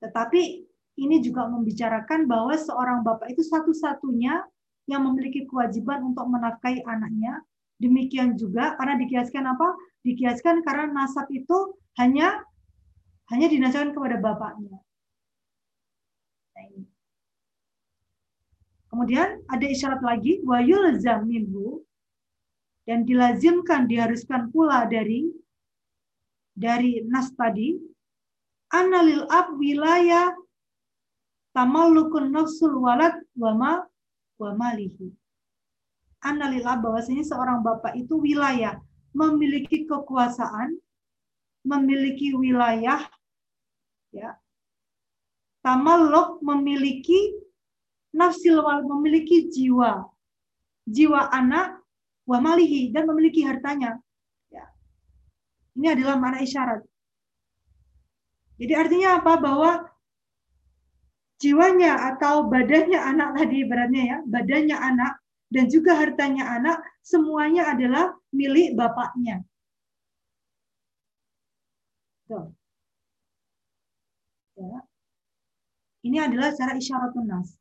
[0.00, 0.42] Tetapi
[0.96, 4.44] ini juga membicarakan bahwa seorang bapak itu satu-satunya
[4.88, 7.42] yang memiliki kewajiban untuk menafkahi anaknya.
[7.76, 9.68] Demikian juga karena dikiaskan apa?
[10.00, 12.40] Dikiaskan karena nasab itu hanya
[13.28, 14.80] hanya dinasabkan kepada bapaknya.
[18.96, 21.84] Kemudian ada isyarat lagi wa yulzam minhu
[22.88, 25.28] dan dilazimkan diharuskan pula dari
[26.56, 27.76] dari nas tadi
[28.72, 30.34] analil ab wilayah
[31.56, 33.86] tamallukun nafsul walad wama
[34.36, 35.12] wa malihi.
[36.20, 38.80] Analillah bahwasanya seorang bapak itu wilayah,
[39.14, 40.74] memiliki kekuasaan,
[41.62, 43.04] memiliki wilayah,
[44.10, 44.34] ya.
[45.62, 47.36] Tamalluk memiliki
[48.10, 50.08] nafsil walad, memiliki jiwa,
[50.88, 51.78] jiwa anak,
[52.26, 54.02] wa malihi dan memiliki hartanya.
[54.50, 54.66] Ya.
[55.78, 56.82] Ini adalah mana isyarat.
[58.56, 59.32] Jadi artinya apa?
[59.36, 59.70] Bahwa
[61.36, 65.12] jiwanya atau badannya anak tadi beratnya ya, badannya anak
[65.52, 69.44] dan juga hartanya anak semuanya adalah milik bapaknya.
[72.26, 72.50] Tuh.
[74.56, 74.80] Ya.
[76.02, 77.54] Ini adalah cara isyarat nas.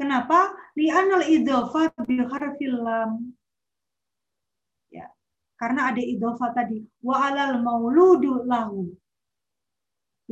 [0.00, 0.50] Kenapa?
[0.74, 3.36] Li'anal idhofa bi harfil lam.
[4.90, 5.06] Ya.
[5.60, 6.82] Karena ada idhofa tadi.
[7.04, 8.90] Wa alal mauludu lahu.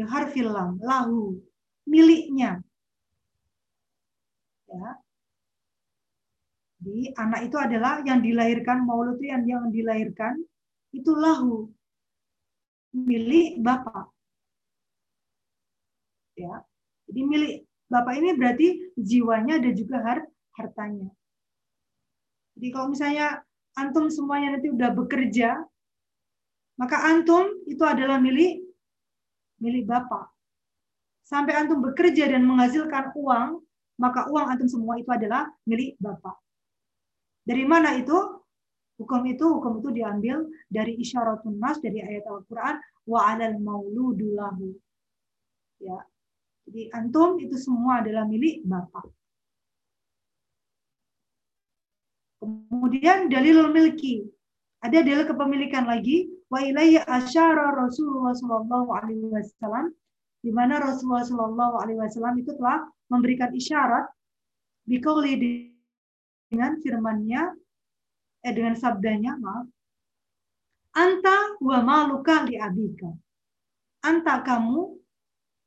[0.00, 0.80] Bi harfil lam.
[0.80, 1.36] Lahu
[1.84, 2.64] miliknya.
[4.64, 4.96] Ya.
[6.80, 10.40] Jadi anak itu adalah yang dilahirkan, maulud yang, yang dilahirkan,
[10.96, 11.68] itu lahu.
[12.96, 14.08] Milik Bapak.
[16.40, 16.64] Ya.
[17.04, 17.54] Jadi milik
[17.92, 20.24] Bapak ini berarti jiwanya dan juga hart
[20.56, 21.12] hartanya.
[22.56, 23.44] Jadi kalau misalnya
[23.76, 25.60] antum semuanya nanti udah bekerja,
[26.80, 28.69] maka antum itu adalah milik
[29.60, 30.32] milik Bapak
[31.30, 33.62] sampai antum bekerja dan menghasilkan uang,
[34.02, 36.34] maka uang antum semua itu adalah milik Bapak.
[37.46, 38.42] Dari mana itu?
[39.00, 42.76] Hukum itu hukum itu diambil dari isyaratun nas dari ayat Al-Qur'an
[43.08, 44.76] wa 'alal mauludu lahu.
[45.80, 46.04] Ya.
[46.68, 49.08] Jadi antum itu semua adalah milik Bapak.
[52.44, 54.28] Kemudian dalilul milki.
[54.84, 59.94] Ada dalil kepemilikan lagi wa ilayya asyara Rasulullah sallallahu alaihi wasallam
[60.40, 64.08] di mana Rasulullah Shallallahu Alaihi Wasallam itu telah memberikan isyarat
[64.88, 65.36] bikauli
[66.48, 67.42] dengan firmannya
[68.40, 69.68] eh dengan sabdanya maaf
[70.96, 73.12] anta wa maluka li abika
[74.00, 74.96] anta kamu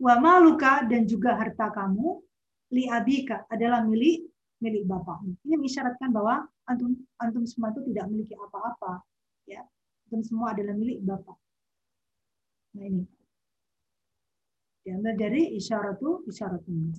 [0.02, 2.18] wa maluka dan juga harta kamu
[2.74, 4.26] li abika adalah milik
[4.58, 5.36] milik bapakmu.
[5.44, 9.04] Ini mengisyaratkan bahwa antum antum semua itu tidak memiliki apa-apa,
[9.44, 9.60] ya.
[10.14, 11.34] Antum semua adalah milik bapak.
[12.78, 13.02] Nah ini
[14.86, 16.94] diambil dari isyaratu isyaratun.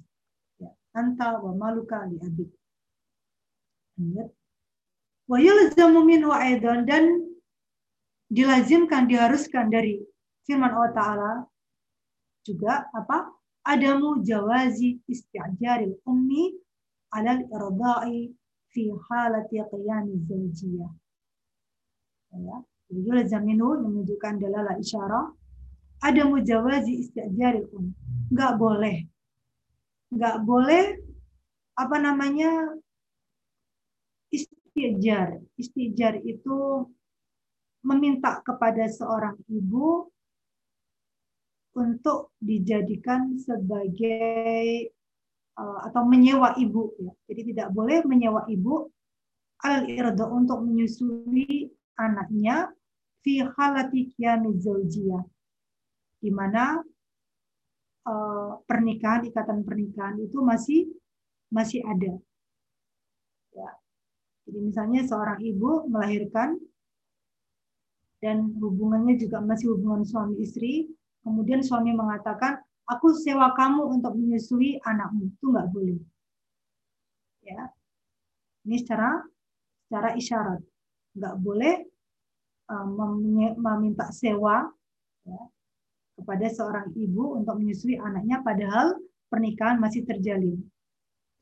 [0.58, 0.74] Ya.
[0.98, 2.50] Anta wa maluka li abik.
[5.30, 7.22] Wa yulzamu minhu aidan dan
[8.34, 10.02] dilazimkan diharuskan dari
[10.42, 11.32] firman Allah taala
[12.42, 13.30] juga apa?
[13.62, 16.50] Adamu jawazi isti'jaril ummi
[17.14, 18.34] alal irda'i
[18.74, 20.90] fi halati qiyami zawjiyah.
[22.34, 22.58] Ya,
[22.92, 25.32] yulzam minhu menunjukkan dalalah isyarah
[26.04, 27.88] ada mujawazi istijaril um.
[28.28, 28.96] Nggak boleh.
[30.12, 30.84] Nggak boleh
[31.80, 32.76] apa namanya
[34.28, 35.40] istijar.
[35.56, 36.88] Istijar itu
[37.84, 40.08] meminta kepada seorang ibu
[41.74, 44.88] untuk dijadikan sebagai
[45.58, 47.12] uh, atau menyewa ibu ya.
[47.32, 48.88] Jadi tidak boleh menyewa ibu
[49.64, 49.88] al
[50.30, 52.70] untuk menyusui anaknya
[53.24, 55.24] fi halati qiyami zaujiyah
[56.20, 56.80] di mana
[58.08, 60.88] uh, pernikahan ikatan pernikahan itu masih
[61.52, 62.16] masih ada.
[63.54, 63.70] Ya.
[64.44, 66.56] Jadi misalnya seorang ibu melahirkan
[68.24, 70.88] dan hubungannya juga masih hubungan suami istri,
[71.20, 72.56] kemudian suami mengatakan,
[72.88, 76.00] aku sewa kamu untuk menyusui anakmu, itu nggak boleh.
[77.44, 77.68] Ya,
[78.64, 79.20] ini secara
[79.84, 80.64] secara isyarat,
[81.14, 81.74] nggak boleh
[82.70, 82.86] uh,
[83.58, 84.66] meminta sewa
[85.24, 85.40] ya,
[86.18, 88.98] kepada seorang ibu untuk menyusui anaknya padahal
[89.30, 90.58] pernikahan masih terjalin.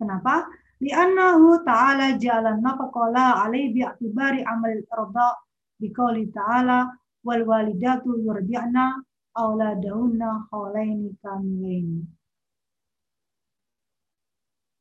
[0.01, 0.49] Kenapa?
[0.83, 5.39] Li'annahu ta'ala ja'ala nafaqala alaihi bi'atibari amal rada
[5.79, 6.91] biqauli ta'ala
[7.23, 8.99] wal walidatu yurdi'na
[9.39, 12.03] auladahunna haulaini kamilaini.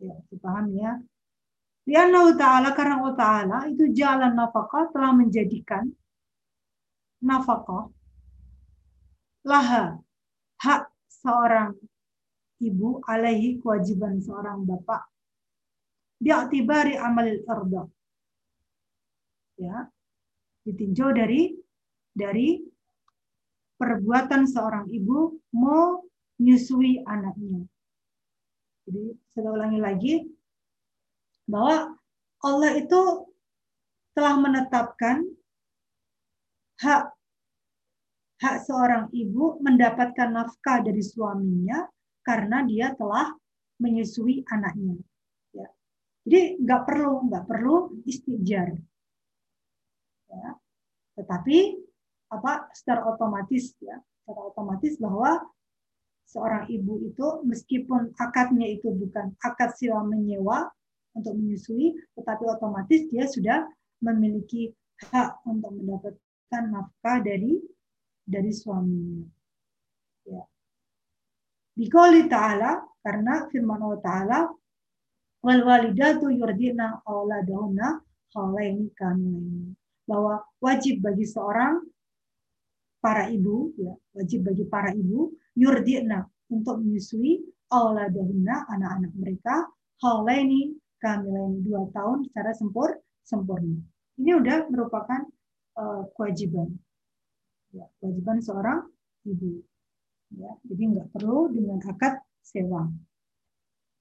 [0.02, 0.98] Ya, dipaham ya.
[1.92, 5.92] Li'annahu ta'ala karena Allah ta'ala itu jalan nafkah telah menjadikan
[7.20, 7.92] nafkah
[9.44, 10.00] laha
[10.64, 11.76] hak seorang
[12.64, 15.04] ibu alaihi kewajiban seorang bapak.
[16.24, 17.84] Bi'tibari amal irda
[19.60, 19.84] ya
[20.64, 21.52] ditinjau dari
[22.16, 22.56] dari
[23.76, 26.08] perbuatan seorang ibu mau
[26.40, 27.68] menyusui anaknya.
[28.88, 29.04] Jadi
[29.36, 30.14] saya ulangi lagi
[31.52, 32.00] bahwa
[32.42, 33.28] Allah itu
[34.16, 35.28] telah menetapkan
[36.80, 37.12] hak
[38.42, 41.86] hak seorang ibu mendapatkan nafkah dari suaminya
[42.26, 43.30] karena dia telah
[43.78, 44.98] menyusui anaknya.
[45.54, 45.70] Ya.
[46.26, 47.76] Jadi nggak perlu nggak perlu
[48.10, 48.74] istijar.
[50.32, 50.50] Ya.
[51.20, 51.58] Tetapi
[52.32, 55.44] apa secara otomatis ya secara otomatis bahwa
[56.32, 60.72] seorang ibu itu meskipun akadnya itu bukan akad sewa menyewa
[61.16, 63.68] untuk menyusui, tetapi otomatis dia sudah
[64.02, 64.72] memiliki
[65.12, 67.60] hak untuk mendapatkan nafkah dari
[68.26, 69.28] dari suaminya.
[70.28, 70.44] Ya.
[71.76, 74.40] Bikoli ta'ala, karena firman Allah ta'ala,
[75.42, 77.88] wal walidatu yurdina auladahunna
[78.38, 79.74] haulaini kamilaini.
[80.06, 81.82] Bahwa wajib bagi seorang
[83.02, 87.42] para ibu, ya, wajib bagi para ibu yurdina untuk menyusui
[87.72, 89.56] auladahunna anak-anak mereka
[91.02, 92.90] haulaini kamilaini dua tahun secara sempur
[93.26, 93.82] sempurna.
[94.22, 95.22] Ini udah merupakan
[95.78, 96.78] uh, kewajiban
[97.74, 98.80] ya, kewajiban seorang
[99.26, 99.66] ibu.
[100.32, 102.88] Ya, jadi nggak perlu dengan akad sewa.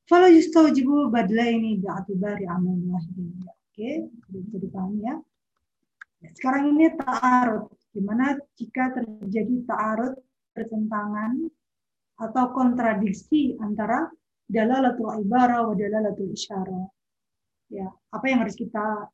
[0.07, 3.34] Kalau yustaujibu badla ini bi'atibari amal wahidin.
[3.42, 3.90] Ya, Oke,
[4.30, 5.14] bisa dipahami ya.
[6.34, 7.70] Sekarang ini ta'arud.
[7.90, 10.14] Gimana jika terjadi ta'arud,
[10.55, 11.48] pertentangan,
[12.20, 14.12] atau kontradiksi antara
[14.51, 16.90] dalalatul ibara wa dalalatul isyara.
[17.70, 19.07] Ya, apa yang harus kita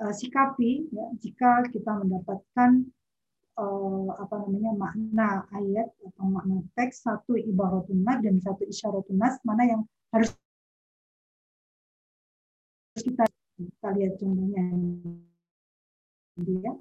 [0.00, 2.88] uh, sikapi ya, jika kita mendapatkan
[3.60, 9.38] uh, apa namanya makna ayat atau makna teks satu ibaratun nas dan satu isyaratun nas
[9.46, 10.32] mana yang harus
[12.98, 13.26] kita
[13.58, 14.62] kita lihat contohnya
[16.62, 16.74] ya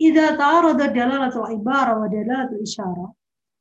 [0.00, 3.10] Idza ta'arada dalalatul ibarah wa dalalatul isyarah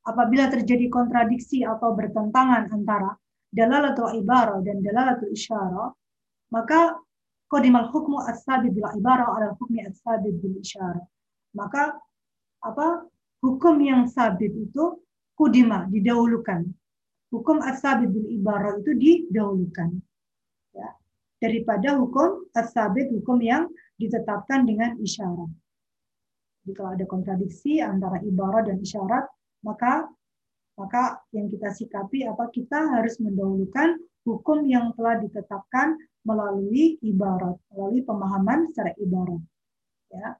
[0.09, 3.13] apabila terjadi kontradiksi atau bertentangan antara
[3.53, 5.93] dalalatul ibarah dan dalalatul isyarah
[6.49, 6.97] maka
[7.49, 11.01] qadimal hukmu as-sabit bil ibarah ala hukmi as-sabit bil isyarah.
[11.57, 11.97] Maka
[12.61, 13.05] apa
[13.41, 15.01] hukum yang sabit itu
[15.33, 16.65] kudima didahulukan.
[17.33, 19.97] Hukum as-sabit bil ibarah itu didahulukan.
[20.73, 20.89] Ya.
[21.41, 25.49] Daripada hukum as-sabit hukum yang ditetapkan dengan isyarat.
[26.63, 29.25] Jadi kalau ada kontradiksi antara ibarat dan isyarat,
[29.65, 30.09] maka
[30.79, 37.99] Maka yang kita sikapi apa kita harus mendahulukan hukum yang telah ditetapkan melalui ibarat, melalui
[38.07, 39.43] pemahaman secara ibarat.
[40.07, 40.39] Ya.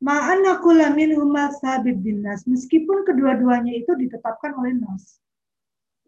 [0.00, 2.48] Ma'anna kula minhuma sabit bin nas.
[2.48, 5.20] Meskipun kedua-duanya itu ditetapkan oleh nas.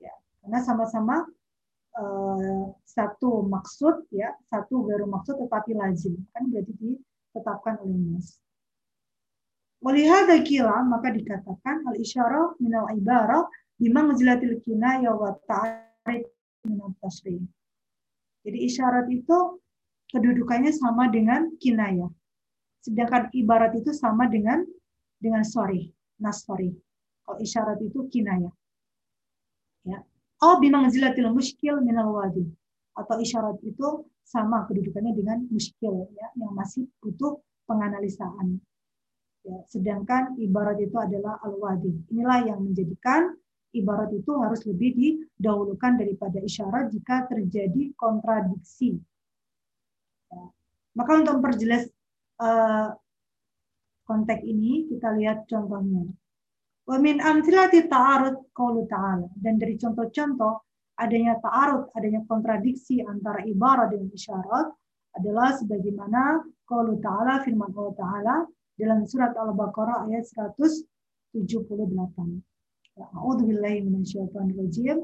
[0.01, 1.29] Ya, karena sama-sama
[2.01, 6.17] uh, satu maksud ya, satu baru maksud tetapi lazim.
[6.33, 8.41] Kan berarti ditetapkan oleh nas.
[9.85, 13.45] Walihada kila maka dikatakan al isyarah minal ibarah
[13.77, 16.25] bimangzilatil kinaya wa ta'arif
[16.65, 17.45] minal tasrih.
[18.45, 19.61] Jadi isyarat itu
[20.09, 22.09] kedudukannya sama dengan kinayah.
[22.81, 24.65] Sedangkan ibarat itu sama dengan
[25.21, 26.73] dengan sorry, nas sorry.
[27.25, 28.53] Kalau isyarat itu kinayah.
[29.85, 30.01] Ya.
[30.41, 32.45] Oh bimangzilatil muskil minal wadi.
[32.97, 38.61] Atau isyarat itu sama kedudukannya dengan muskil ya, yang masih butuh penganalisaan.
[39.45, 41.93] Ya, sedangkan ibarat itu adalah al-wadi.
[42.09, 43.37] Inilah yang menjadikan
[43.77, 48.97] ibarat itu harus lebih didahulukan daripada isyarat jika terjadi kontradiksi.
[50.33, 50.45] Ya.
[50.97, 51.85] Maka untuk memperjelas
[52.41, 52.97] uh,
[54.09, 56.09] konteks ini, kita lihat contohnya.
[56.89, 59.29] Wa min amthilati ta'arud qawlu ta'ala.
[59.37, 60.65] Dan dari contoh-contoh
[60.97, 64.73] adanya ta'arud, adanya kontradiksi antara ibarat dengan isyarat
[65.21, 68.37] adalah sebagaimana qawlu ta'ala firman Allah Ta'ala
[68.79, 71.35] dalam surat Al-Baqarah ayat 178.
[72.95, 74.99] Ya, A'udzubillahi minasyaitonirrajim.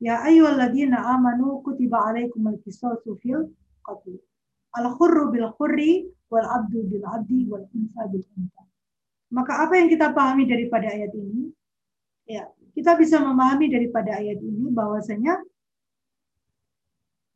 [0.00, 3.52] Ya ayyuhalladzina amanu kutiba alaikumul qisasu fil
[3.84, 4.16] qatl.
[4.76, 8.62] Al-hurru bil hurri wal abdu bil abdi wal unsa bil unsa.
[9.30, 11.52] Maka apa yang kita pahami daripada ayat ini?
[12.24, 15.36] Ya, kita bisa memahami daripada ayat ini bahwasanya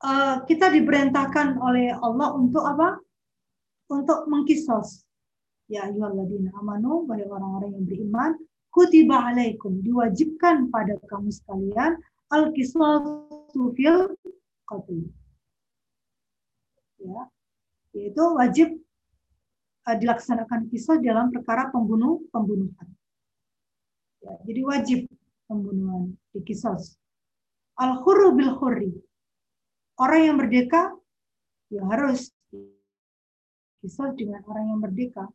[0.00, 2.98] uh, kita diperintahkan oleh Allah untuk apa?
[3.92, 5.03] Untuk mengkisos,
[5.72, 8.30] Ya ayyuhalladzina amanu, wahai orang-orang yang beriman,
[8.68, 11.96] kutiba alaikum, diwajibkan pada kamu sekalian
[12.28, 14.12] al-qisasu fil
[14.68, 15.08] qatl.
[17.00, 17.28] Ya,
[17.96, 18.68] yaitu wajib
[19.88, 22.88] uh, dilaksanakan kisah dalam perkara pembunuh pembunuhan.
[24.20, 24.98] Ya, jadi wajib
[25.48, 26.76] pembunuhan di kisah.
[27.80, 28.92] Al khurru bil khurri.
[30.00, 30.92] Orang yang merdeka
[31.70, 32.32] ya harus
[33.80, 35.28] kisah dengan orang yang merdeka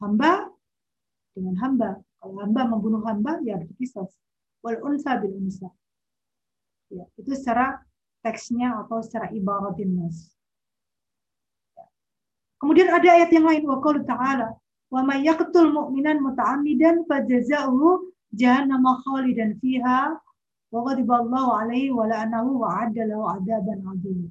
[0.00, 0.50] hamba
[1.36, 1.90] dengan hamba.
[2.20, 4.08] Kalau hamba membunuh hamba, ya kisah.
[4.64, 5.68] Wal unsa bil unsa.
[6.90, 7.82] Ya, itu secara
[8.24, 10.34] teksnya atau secara ibaratin nas.
[11.74, 11.86] Ya.
[12.58, 14.48] Kemudian ada ayat yang lain wa qala ta'ala
[14.90, 20.14] wa may yaqtul mu'minan muta'ammidan fajaza'uhu jahannam khalidan fiha
[20.70, 24.30] wa ghadiballahu alaihi wa la'anahu wa 'adda lahu 'adaban 'adzim.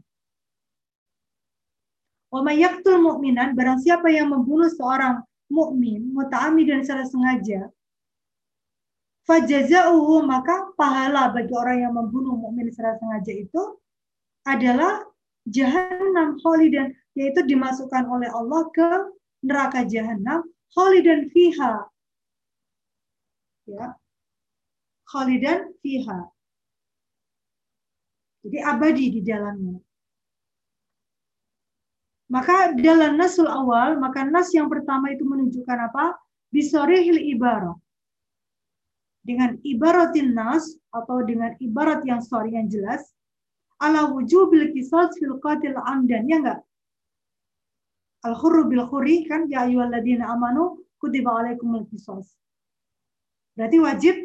[2.32, 7.70] Wa may yaqtul mu'minan barang siapa yang membunuh seorang mukmin muta'ami dan secara sengaja
[9.26, 13.62] fajaza'uhu maka pahala bagi orang yang membunuh mukmin secara sengaja itu
[14.46, 15.02] adalah
[15.50, 18.90] jahanam khalidan yaitu dimasukkan oleh Allah ke
[19.46, 21.90] neraka jahanam khalidan fiha.
[23.66, 23.98] Ya.
[25.10, 26.30] Khalidan fiha.
[28.46, 29.85] Jadi abadi di dalamnya
[32.26, 36.18] maka dalam nasul awal, maka nas yang pertama itu menunjukkan apa?
[36.50, 37.78] Bisorihil ibarat.
[39.26, 43.14] Dengan ibaratin nas, atau dengan ibarat yang sorry yang jelas,
[43.82, 46.60] ala wujubil kisas fil qatil amdan, ya enggak?
[48.26, 52.34] Al khurru bil khurri kan ya ayyuhalladzina amanu kutiba alaikumul qisas.
[53.54, 54.16] Berarti wajib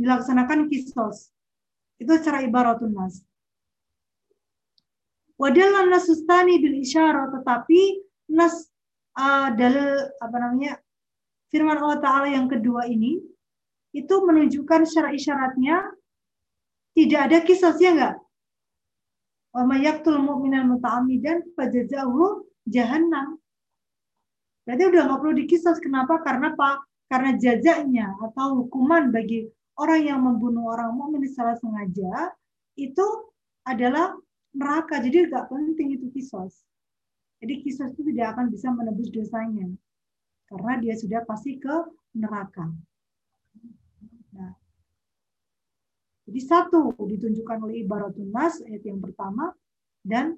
[0.00, 1.28] dilaksanakan kisos.
[2.00, 3.20] Itu cara ibaratun nas.
[5.40, 8.68] Wadalah nasustani bil isyarah, tetapi nas
[9.18, 10.72] uh, dalil apa namanya
[11.52, 13.20] firman Allah Taala yang kedua ini
[13.92, 15.84] itu menunjukkan secara isyaratnya
[16.96, 18.16] tidak ada kisahnya enggak?
[19.52, 23.36] Wa mayaktul mu'minan muta'amidan fajazahu jahannam.
[24.64, 25.76] Berarti udah nggak perlu dikisah.
[25.82, 26.22] Kenapa?
[26.24, 26.80] Karena apa?
[27.10, 29.44] Karena jazaknya atau hukuman bagi
[29.76, 32.32] orang yang membunuh orang mukmin secara sengaja
[32.78, 33.04] itu
[33.68, 34.16] adalah
[34.56, 35.00] neraka.
[35.00, 36.64] Jadi nggak penting itu kisos.
[37.42, 39.66] Jadi kisos itu tidak akan bisa menebus dosanya.
[40.46, 41.74] Karena dia sudah pasti ke
[42.14, 42.68] neraka.
[44.32, 44.52] Nah,
[46.28, 49.52] jadi satu ditunjukkan oleh ibaratun nas ayat yang pertama
[50.04, 50.36] dan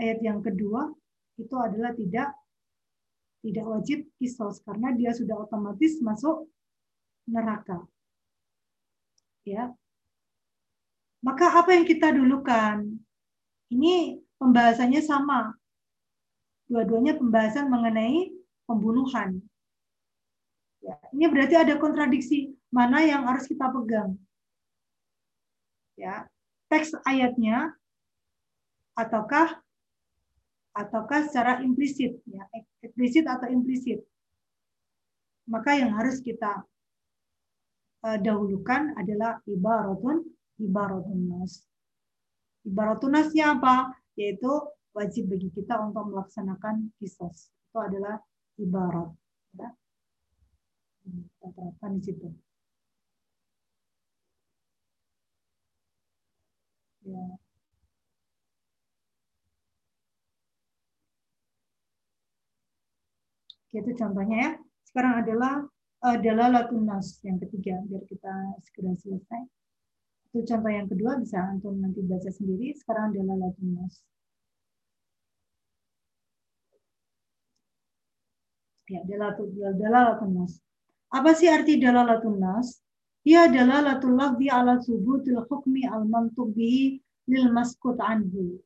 [0.00, 0.90] ayat yang kedua
[1.36, 2.32] itu adalah tidak
[3.40, 6.48] tidak wajib kisos karena dia sudah otomatis masuk
[7.24, 7.84] neraka.
[9.48, 9.72] Ya,
[11.20, 12.84] maka apa yang kita dulukan?
[13.68, 15.52] Ini pembahasannya sama.
[16.66, 18.32] Dua-duanya pembahasan mengenai
[18.64, 19.42] pembunuhan.
[20.80, 24.16] Ya, ini berarti ada kontradiksi mana yang harus kita pegang.
[26.00, 26.24] Ya,
[26.72, 27.76] teks ayatnya
[28.96, 29.60] ataukah
[30.72, 32.48] ataukah secara implisit ya,
[32.80, 34.00] eksplisit atau implisit.
[35.44, 36.64] Maka yang harus kita
[38.06, 40.24] uh, dahulukan adalah ibaratun
[40.60, 41.64] ibaratun nas.
[42.68, 43.96] Ibaratun nasnya apa?
[44.20, 44.52] Yaitu
[44.92, 47.48] wajib bagi kita untuk melaksanakan kisos.
[47.70, 48.20] Itu adalah
[48.60, 49.10] ibarat.
[49.56, 49.68] Ya.
[51.02, 52.28] Kita terapkan di situ.
[57.08, 57.24] Ya.
[63.72, 64.50] Itu contohnya ya.
[64.84, 65.54] Sekarang adalah
[66.00, 68.32] adalah eh, latunas yang ketiga biar kita
[68.64, 69.42] segera selesai.
[70.30, 72.70] Itu contoh yang kedua bisa antum nanti baca sendiri.
[72.78, 74.06] Sekarang adalah latunas.
[78.90, 79.02] Ya,
[79.74, 80.58] dalalatun nas.
[81.14, 82.82] Apa sih arti dalalatun nas?
[83.26, 86.98] Ia adalah latul lafzi ala subutil hukmi al mantuq bihi
[87.30, 88.58] lil maskut anhu.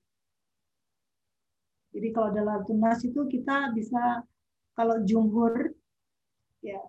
[1.92, 4.24] Jadi kalau dalalatun nas itu kita bisa
[4.72, 5.72] kalau jumhur
[6.64, 6.80] ya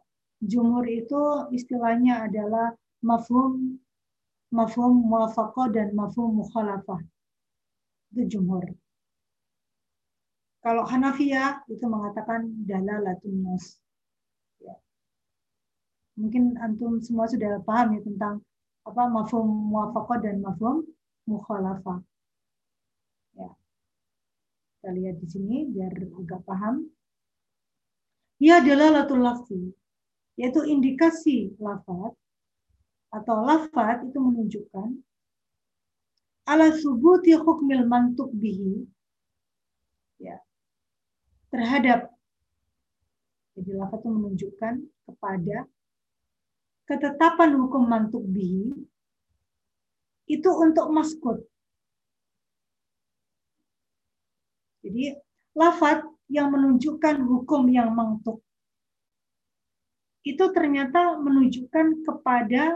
[0.41, 2.71] jumhur itu istilahnya adalah
[3.03, 3.77] mafhum
[4.55, 7.03] mafhum muwafaqah dan mafhum mukhalafah.
[8.15, 8.63] Itu jumhur.
[10.63, 13.77] Kalau Hanafiyah itu mengatakan dalalatun nas.
[14.63, 14.73] Ya.
[16.17, 18.41] Mungkin antum semua sudah paham ya tentang
[18.87, 20.87] apa mafhum muwafaqah dan mafhum
[21.27, 21.99] mukhalafah.
[23.35, 23.51] Ya.
[24.79, 26.87] Kita lihat di sini biar agak paham.
[28.41, 29.71] Ia adalah latul lafzi,
[30.35, 32.11] yaitu indikasi lafat
[33.15, 34.89] atau lafat itu menunjukkan
[36.51, 38.83] ala subuti hukmil mantuk bihi
[40.19, 40.35] ya
[41.49, 42.11] terhadap
[43.55, 44.73] jadi lafaz itu menunjukkan
[45.07, 45.57] kepada
[46.85, 48.75] ketetapan hukum mantuk bihi
[50.27, 51.39] itu untuk maskut.
[54.83, 55.17] Jadi
[55.55, 58.43] lafaz yang menunjukkan hukum yang mantuk
[60.25, 62.75] itu ternyata menunjukkan kepada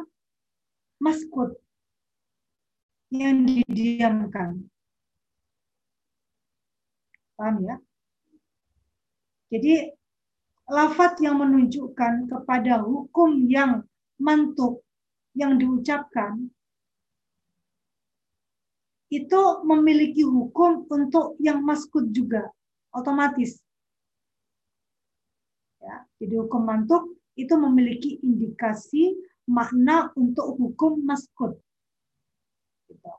[1.00, 1.56] maskut
[3.10, 4.70] yang didiamkan.
[7.40, 7.76] Paham ya?
[9.50, 9.90] Jadi
[10.70, 13.82] lafat yang menunjukkan kepada hukum yang
[14.22, 14.86] mantuk
[15.34, 16.52] yang diucapkan
[19.10, 22.54] itu memiliki hukum untuk yang maskut juga
[22.94, 23.58] otomatis.
[25.82, 29.18] Ya, jadi hukum mantuk itu memiliki indikasi
[29.50, 31.58] makna untuk hukum maskut.
[32.86, 33.12] Gitu.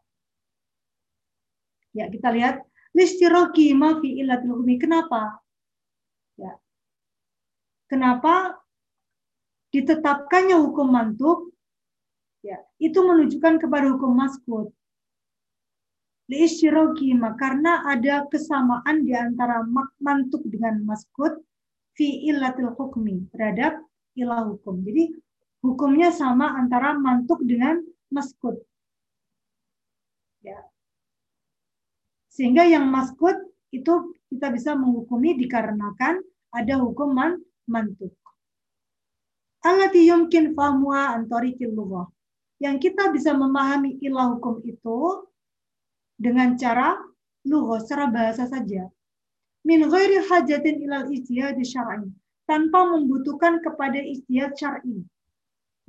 [1.90, 2.62] Ya, kita lihat
[2.94, 5.42] listiroki ma fi ilatul Kenapa?
[6.38, 6.54] Ya.
[7.90, 8.62] Kenapa
[9.74, 11.50] ditetapkannya hukum mantuk?
[12.46, 14.70] Ya, itu menunjukkan kepada hukum maskut.
[16.30, 19.66] Liisyirogima, karena ada kesamaan di antara
[19.98, 21.42] mantuk dengan maskut
[21.98, 23.82] fi illatil hukmi terhadap
[24.14, 24.80] ilah hukum.
[24.86, 25.10] Jadi
[25.60, 27.80] hukumnya sama antara mantuk dengan
[28.12, 28.60] maskut.
[30.40, 30.60] Ya.
[32.32, 33.36] Sehingga yang maskut
[33.70, 37.38] itu kita bisa menghukumi dikarenakan ada hukuman
[37.68, 38.16] mantuk.
[39.60, 42.08] Allati yumkin fahmuha antarikil lughah.
[42.60, 45.28] Yang kita bisa memahami ilah hukum itu
[46.16, 46.96] dengan cara
[47.44, 48.88] lughah, secara bahasa saja.
[49.64, 52.08] Min ghairi hajatin ilal ijtihad syar'i.
[52.48, 55.04] Tanpa membutuhkan kepada ijtihad syar'i.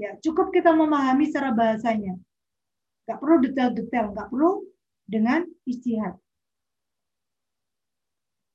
[0.02, 2.18] Ya, cukup kita memahami secara bahasanya.
[3.06, 4.66] Gak perlu detail-detail, gak perlu
[5.06, 6.18] dengan ijtihad.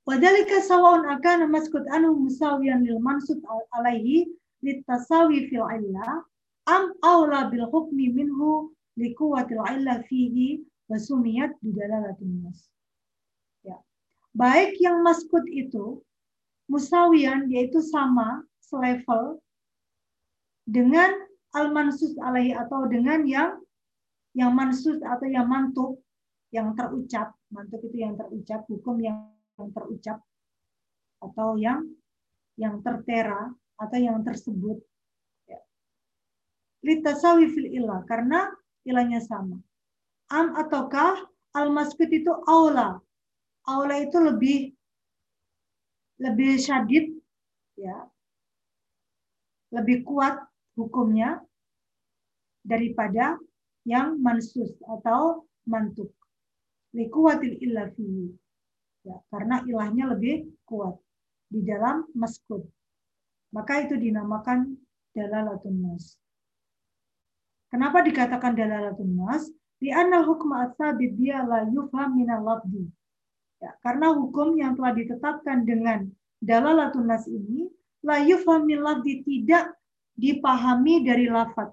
[0.07, 3.43] Wadhalika sawa'un akan maskut anu musawiyan lil mansud
[3.75, 4.27] alaihi
[4.63, 6.23] litasawi fil illa
[6.67, 12.71] am aula bil hukmi minhu likuwatil illa fihi wasumiyat bidalalatin nas.
[13.67, 13.79] Ya.
[14.35, 16.03] Baik yang maskut itu
[16.71, 19.39] musawiyan yaitu sama selevel
[20.67, 21.11] dengan
[21.57, 23.57] al mansus alaihi atau dengan yang
[24.37, 26.05] yang mansus atau yang mantuk
[26.53, 27.33] yang terucap.
[27.49, 29.33] Mantuk itu yang terucap hukum yang
[29.73, 30.21] terucap
[31.25, 31.89] atau yang
[32.61, 33.49] yang tertera
[33.81, 34.77] atau yang tersebut.
[35.49, 35.61] Ya.
[36.85, 38.53] litasawi fil ilah karena
[38.85, 39.57] ilahnya sama.
[40.29, 41.25] Am ataukah
[41.57, 43.01] al maskut itu aula?
[43.65, 44.77] Aula itu lebih
[46.21, 47.17] lebih syadid
[47.81, 48.05] ya.
[49.73, 50.41] Lebih kuat
[50.77, 51.46] hukumnya
[52.67, 53.39] daripada
[53.87, 56.11] yang mansus atau mantuk
[56.97, 57.93] likuwatil illa
[59.07, 60.99] Ya, karena ilahnya lebih kuat
[61.47, 62.67] di dalam maskut.
[63.55, 64.75] Maka itu dinamakan
[65.15, 66.19] dalalatun nas.
[67.71, 69.47] Kenapa dikatakan dalalatun nas?
[69.79, 72.91] Di anal hukum asabid dia la yufham minal labdi.
[73.63, 76.11] Ya, karena hukum yang telah ditetapkan dengan
[76.43, 77.71] dalalatun nas ini
[78.03, 79.71] la yufham min labdi tidak
[80.19, 81.71] dipahami dari lafaz.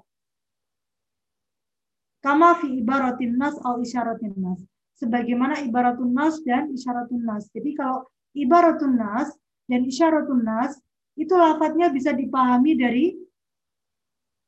[2.24, 4.64] Kama fi ibaratin nas atau isyaratin nas.
[4.96, 7.52] Sebagaimana ibaratun nas dan isyaratun nas.
[7.52, 9.36] Jadi kalau ibaratun nas
[9.68, 10.80] dan isyaratun nas
[11.20, 13.12] itu lafadznya bisa dipahami dari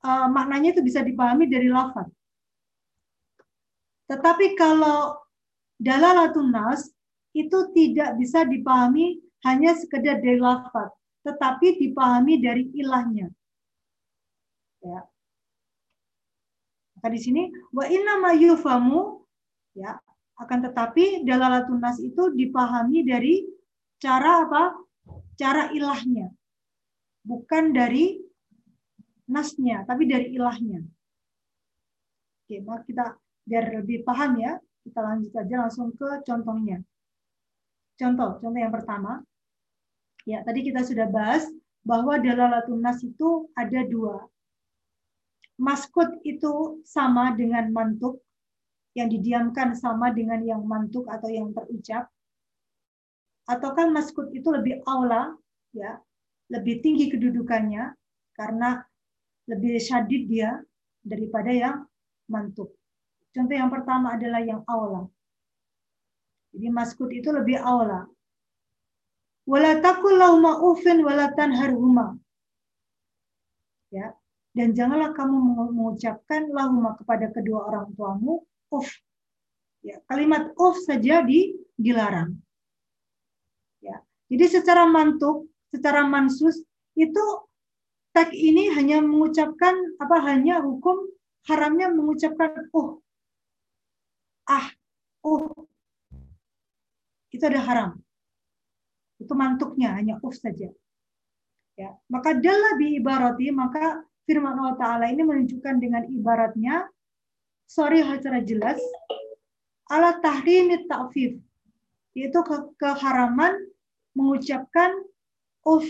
[0.08, 2.08] uh, maknanya itu bisa dipahami dari lafaz.
[4.08, 5.20] Tetapi kalau
[5.76, 6.88] dalalatun nas
[7.36, 10.96] itu tidak bisa dipahami hanya sekedar dari lafaz,
[11.28, 13.28] tetapi dipahami dari ilahnya.
[14.80, 15.04] Ya.
[17.06, 19.22] Maka di sini wa inna yufamu
[19.78, 19.94] ya
[20.42, 23.46] akan tetapi dalalatun nas itu dipahami dari
[24.02, 24.74] cara apa?
[25.38, 26.34] Cara ilahnya.
[27.22, 28.18] Bukan dari
[29.30, 30.82] nasnya, tapi dari ilahnya.
[32.42, 33.06] Oke, maka kita
[33.46, 36.82] biar lebih paham ya, kita lanjut saja langsung ke contohnya.
[38.02, 39.22] Contoh, contoh yang pertama.
[40.26, 41.46] Ya, tadi kita sudah bahas
[41.86, 44.26] bahwa dalalatun nas itu ada dua.
[45.56, 48.20] Maskut itu sama dengan mantuk,
[48.96, 52.08] yang didiamkan sama dengan yang mantuk atau yang terucap.
[53.46, 55.36] Ataukah maskut itu lebih aula,
[55.76, 56.00] ya,
[56.50, 57.94] lebih tinggi kedudukannya
[58.34, 58.82] karena
[59.46, 60.58] lebih syadid dia
[61.06, 61.86] daripada yang
[62.32, 62.74] mantuk.
[63.36, 65.06] Contoh yang pertama adalah yang aula.
[66.56, 68.08] Jadi maskut itu lebih aula.
[69.46, 71.04] Wala takul lahuma ufin.
[73.92, 74.16] Ya.
[74.56, 78.88] Dan janganlah kamu mengucapkan lahuma kepada kedua orang tuamu uf.
[79.84, 82.40] Ya, kalimat uf saja di, dilarang.
[83.84, 84.00] Ya.
[84.32, 86.64] Jadi secara mantuk, secara mansus
[86.96, 87.24] itu
[88.16, 91.04] tag ini hanya mengucapkan apa hanya hukum
[91.52, 92.96] haramnya mengucapkan uh
[94.48, 94.72] ah
[95.28, 95.52] uh
[97.36, 97.92] itu ada haram
[99.20, 100.72] itu mantuknya hanya uh saja
[101.76, 106.86] ya maka dalam bi ibarati maka firman Allah taala ini menunjukkan dengan ibaratnya
[107.66, 108.78] sorry secara jelas
[109.90, 111.38] ala tahrimit ta'fif
[112.18, 113.54] yaitu ke keharaman
[114.18, 114.92] mengucapkan
[115.66, 115.86] uf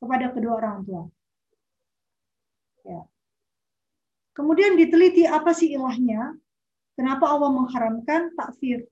[0.00, 1.02] kepada kedua orang tua
[2.84, 3.00] Ya.
[4.36, 6.36] Kemudian diteliti apa sih ilahnya?
[6.94, 8.84] Kenapa Allah mengharamkan takfir?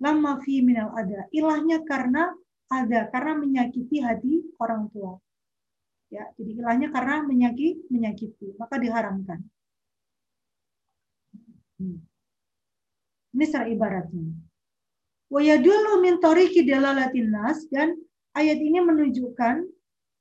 [0.00, 1.28] Lama fi minal ada.
[1.30, 2.32] Ilahnya karena
[2.72, 5.20] ada, karena menyakiti hati orang tua.
[6.10, 9.46] Ya, jadi ilahnya karena menyakiti, menyakiti, maka diharamkan.
[11.78, 12.02] Hmm.
[13.30, 14.34] Ini secara ibaratnya.
[15.30, 17.94] Wa yadullu min tariqi dalalatin nas dan
[18.34, 19.62] ayat ini menunjukkan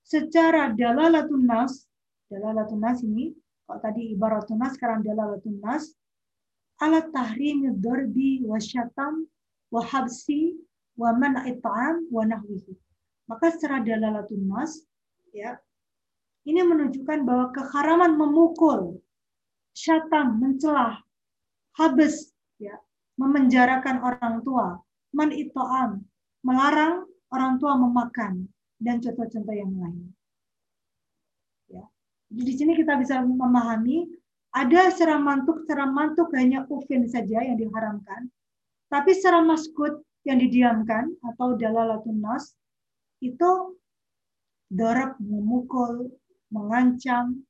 [0.06, 1.90] secara dalalatun nas
[2.30, 3.34] dalalatun nas ini
[3.66, 5.90] kalau tadi ibaratun nas sekarang dalalatun nas
[6.78, 9.26] ala tahrimi darbi wa syatam
[9.74, 10.54] wa habsi
[10.94, 12.78] wa man'i ta'am wa nahwihi.
[13.26, 14.86] Maka secara dalalatun nas
[15.34, 15.58] ya
[16.48, 19.02] ini menunjukkan bahwa keharaman memukul,
[19.76, 21.04] syatam, mencelah,
[21.76, 22.76] habis ya,
[23.20, 24.80] memenjarakan orang tua,
[25.12, 26.04] man itoam,
[26.44, 28.48] melarang orang tua memakan
[28.80, 30.16] dan contoh-contoh yang lain.
[32.30, 34.06] Di sini kita bisa memahami
[34.54, 38.30] ada secara mantuk, secara mantuk hanya ufin saja yang diharamkan.
[38.90, 42.54] Tapi secara maskut yang didiamkan atau dalalatun nas
[43.22, 43.78] itu
[44.70, 46.14] dorab memukul,
[46.50, 47.46] mengancam,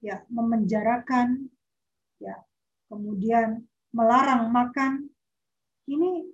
[0.00, 1.48] ya, memenjarakan,
[2.20, 2.36] ya,
[2.88, 5.08] kemudian melarang makan.
[5.88, 6.28] Ini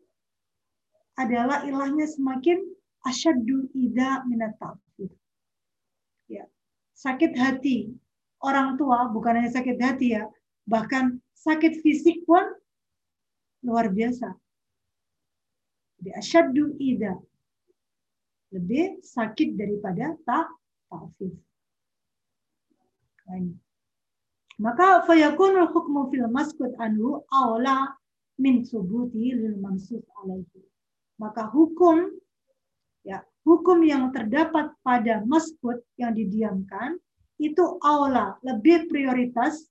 [1.15, 2.59] adalah ilahnya semakin
[3.07, 4.59] asyaddu ida minat
[7.05, 7.93] sakit hati
[8.41, 10.25] orang tua bukan hanya sakit hati ya,
[10.65, 12.41] bahkan sakit fisik pun
[13.61, 14.33] luar biasa.
[16.01, 17.21] Jadi asyaddu ida.
[18.57, 20.49] Lebih sakit daripada tak.
[23.25, 23.57] Nah,
[24.55, 27.91] Maka fayakunul hukmu fil maskut anhu awla
[28.39, 30.63] min subuti lil mansus alaihi.
[31.19, 32.07] Maka hukum
[33.03, 37.03] ya hukum yang terdapat pada maskut yang didiamkan
[37.43, 39.67] itu aula lebih prioritas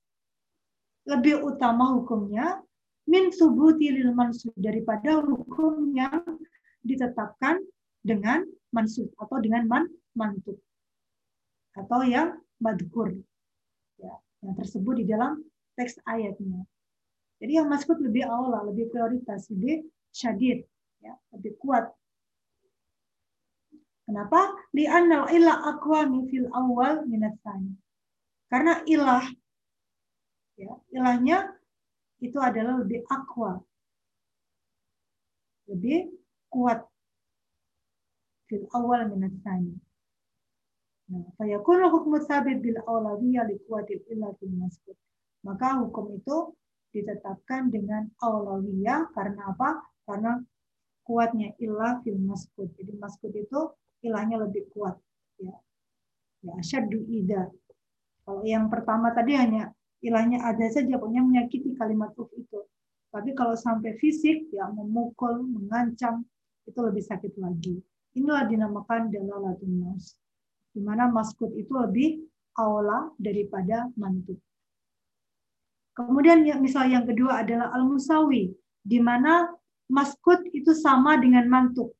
[1.07, 2.59] lebih utama hukumnya
[3.07, 6.23] min subuti lil mansub daripada hukum yang
[6.84, 7.59] ditetapkan
[8.03, 9.84] dengan mansub atau dengan man
[10.15, 10.59] mantuk
[11.75, 13.11] atau yang madkur
[14.44, 15.40] yang tersebut di dalam
[15.80, 16.68] teks ayatnya.
[17.40, 20.64] Jadi yang maskut lebih aula, lebih prioritas, lebih syadid,
[21.02, 21.90] ya, lebih kuat
[24.03, 24.52] Kenapa?
[24.76, 27.40] Li'annal ilah aqwami fil awal minat
[28.52, 29.24] Karena ilah,
[30.60, 31.56] ya, ilahnya
[32.20, 33.64] itu adalah lebih akwa,
[35.72, 36.11] lebih
[36.52, 36.84] kuat
[38.52, 39.72] fil awal minat tsani.
[39.72, 39.93] Nah,
[41.38, 44.98] fayakun hukum sabit bil awlawiyya li kuwatil ilah fil masbut.
[45.44, 46.56] Maka hukum itu
[46.94, 49.84] ditetapkan dengan awlawiyah karena apa?
[50.06, 50.40] Karena
[51.03, 52.72] kuatnya ilah fil masbut.
[52.77, 53.60] Jadi masbut itu
[54.03, 54.99] ilahnya lebih kuat
[55.40, 55.56] ya
[56.44, 57.48] ya syaddu ida
[58.27, 59.72] kalau yang pertama tadi hanya
[60.03, 62.68] ilahnya ada saja pokoknya menyakiti kalimat uf itu
[63.10, 66.27] tapi kalau sampai fisik ya memukul mengancam
[66.68, 67.80] itu lebih sakit lagi
[68.19, 70.19] inilah dinamakan dalalatun nas
[70.73, 72.25] di mana maskut itu lebih
[72.57, 74.41] aula daripada mantuk
[75.93, 78.49] kemudian misal yang kedua adalah al musawi
[78.81, 79.47] di mana
[79.89, 81.93] maskut itu sama dengan mantuk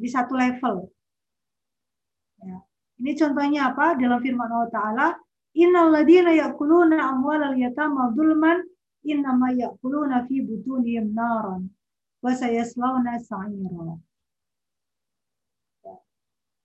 [0.00, 0.88] jadi satu level.
[2.40, 2.58] Ya.
[3.04, 4.00] Ini contohnya apa?
[4.00, 5.08] Dalam firman Allah Ta'ala,
[5.60, 8.62] Innal ladina ya'kuluna amwalal yatama dhulman
[9.02, 11.68] innama ya'kuluna fi butunihim naran
[12.22, 13.18] wa sayaslawna.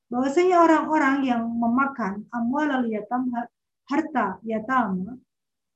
[0.06, 0.14] Ya.
[0.14, 3.34] Bahwasanya orang-orang yang memakan amwalal yatam
[3.90, 5.18] harta yatama,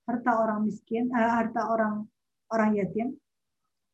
[0.06, 2.06] harta orang miskin, eh, harta orang
[2.54, 3.18] orang yatim,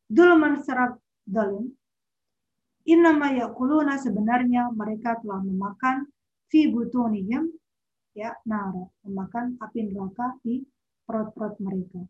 [0.08, 1.72] dulman secara dalim,
[2.86, 6.06] Innama yakuluna sebenarnya mereka telah memakan
[6.46, 7.50] fi butunihim
[8.14, 10.62] ya nara, memakan api neraka di
[11.02, 12.06] perut-perut mereka.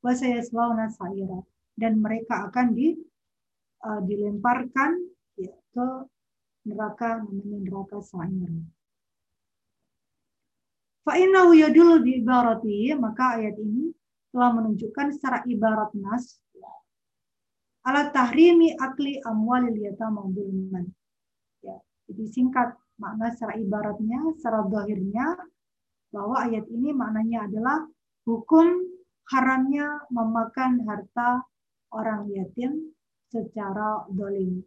[0.00, 1.36] Wa sayaslawna sa'ira
[1.76, 2.96] dan mereka akan di
[3.84, 4.96] uh, dilemparkan
[5.36, 5.86] ya, ke
[6.66, 8.50] neraka namanya neraka sa'ir.
[11.06, 13.94] Fa innahu yadullu bi ibarati maka ayat ini
[14.34, 16.42] telah menunjukkan secara ibarat nas
[17.86, 20.90] ala tahrimi akli amwalil yatama zulman.
[21.62, 21.78] Ya,
[22.10, 25.38] jadi singkat makna secara ibaratnya, secara dohirnya,
[26.10, 27.86] bahwa ayat ini maknanya adalah
[28.26, 28.66] hukum
[29.30, 31.46] haramnya memakan harta
[31.94, 32.90] orang yatim
[33.30, 34.66] secara dolim.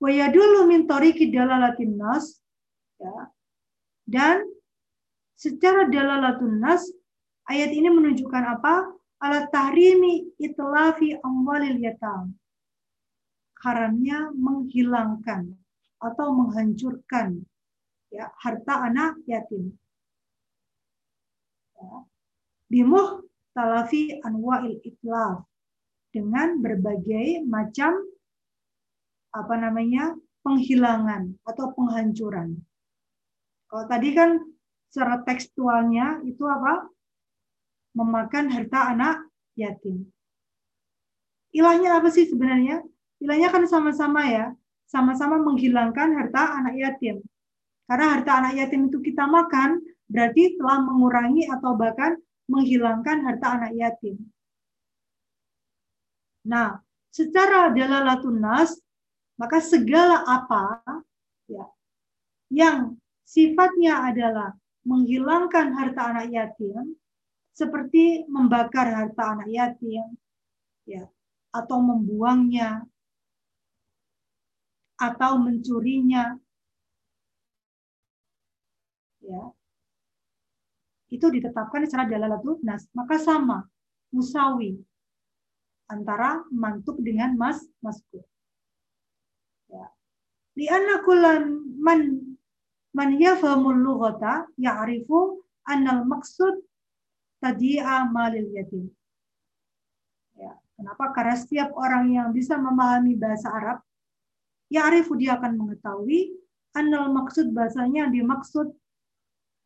[0.00, 2.40] Dulu mintori dalalatin nas,
[2.96, 3.28] ya,
[4.08, 4.48] dan
[5.36, 6.88] secara dalalatun nas,
[7.44, 9.00] ayat ini menunjukkan apa?
[9.20, 12.32] ala tahrimi itlafi amwalil yatam.
[13.60, 15.52] Haramnya menghilangkan
[16.00, 17.44] atau menghancurkan
[18.08, 19.76] ya harta anak yatim.
[21.76, 22.08] Ya.
[22.72, 25.44] Bimuh talafi anwa'il itlaf
[26.08, 28.00] dengan berbagai macam
[29.30, 32.58] apa namanya penghilangan atau penghancuran.
[33.70, 34.40] Kalau tadi kan
[34.90, 36.90] secara tekstualnya itu apa?
[37.90, 39.26] memakan harta anak
[39.58, 40.06] yatim.
[41.50, 42.86] Ilahnya apa sih sebenarnya?
[43.18, 44.54] Ilahnya kan sama-sama ya,
[44.86, 47.18] sama-sama menghilangkan harta anak yatim.
[47.90, 52.14] Karena harta anak yatim itu kita makan, berarti telah mengurangi atau bahkan
[52.46, 54.16] menghilangkan harta anak yatim.
[56.46, 56.78] Nah,
[57.10, 58.78] secara dalalatun nas,
[59.40, 60.84] maka segala apa
[61.48, 61.64] ya
[62.52, 64.52] yang sifatnya adalah
[64.84, 66.92] menghilangkan harta anak yatim
[67.56, 70.12] seperti membakar harta anak yatim
[70.84, 71.08] ya
[71.56, 72.84] atau membuangnya
[75.00, 76.36] atau mencurinya
[79.24, 79.42] ya
[81.10, 82.86] itu ditetapkan secara dalalatul nas.
[82.94, 83.66] Maka sama
[84.14, 84.78] musawi
[85.90, 88.22] antara mantuk dengan mas masku
[90.60, 90.68] di
[91.08, 92.20] kullan man
[92.92, 96.60] man yafhamul lughata ya'rifu annal maksud
[97.40, 98.92] tadi'a malil yatim.
[100.36, 101.16] Ya, kenapa?
[101.16, 103.80] Karena setiap orang yang bisa memahami bahasa Arab,
[104.68, 106.36] ya arifu dia akan mengetahui
[106.76, 108.68] anal maksud bahasanya yang dimaksud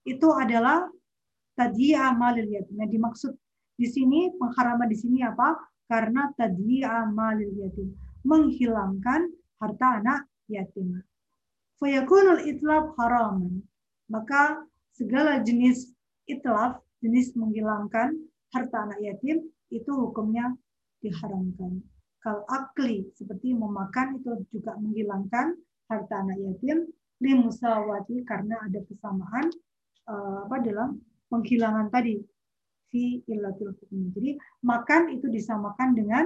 [0.06, 0.86] itu adalah
[1.58, 2.78] tadi'a malil yatim.
[2.78, 3.32] Yang dimaksud
[3.74, 5.58] di sini pengharaman di sini apa?
[5.90, 7.90] Karena tadi'a malil yatim,
[8.22, 9.26] menghilangkan
[9.58, 11.02] harta anak yatim.
[11.80, 13.64] Fayakunul itlaf haraman.
[14.08, 14.62] Maka
[14.94, 15.90] segala jenis
[16.28, 18.16] itlaf jenis menghilangkan
[18.54, 20.54] harta anak yatim itu hukumnya
[21.04, 21.82] diharamkan.
[22.22, 25.60] Kalau akli seperti memakan itu juga menghilangkan
[25.92, 26.88] harta anak yatim
[27.20, 29.52] limusawati karena ada kesamaan
[30.08, 30.96] uh, apa dalam
[31.28, 32.20] penghilangan tadi
[32.88, 34.14] fi illatul hukum.
[34.16, 36.24] Jadi makan itu disamakan dengan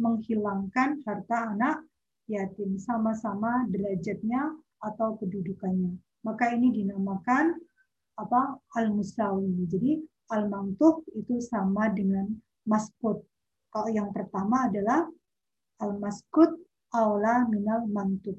[0.00, 1.84] menghilangkan harta anak
[2.30, 5.96] yatim sama-sama derajatnya atau kedudukannya.
[6.24, 7.56] Maka ini dinamakan
[8.16, 9.68] apa al-musawi.
[9.68, 10.00] Jadi
[10.32, 12.32] al-mantuk itu sama dengan
[12.64, 13.20] maskut.
[13.68, 15.04] Kalau yang pertama adalah
[15.82, 16.56] al-maskut
[16.94, 18.38] aula minal mantuk.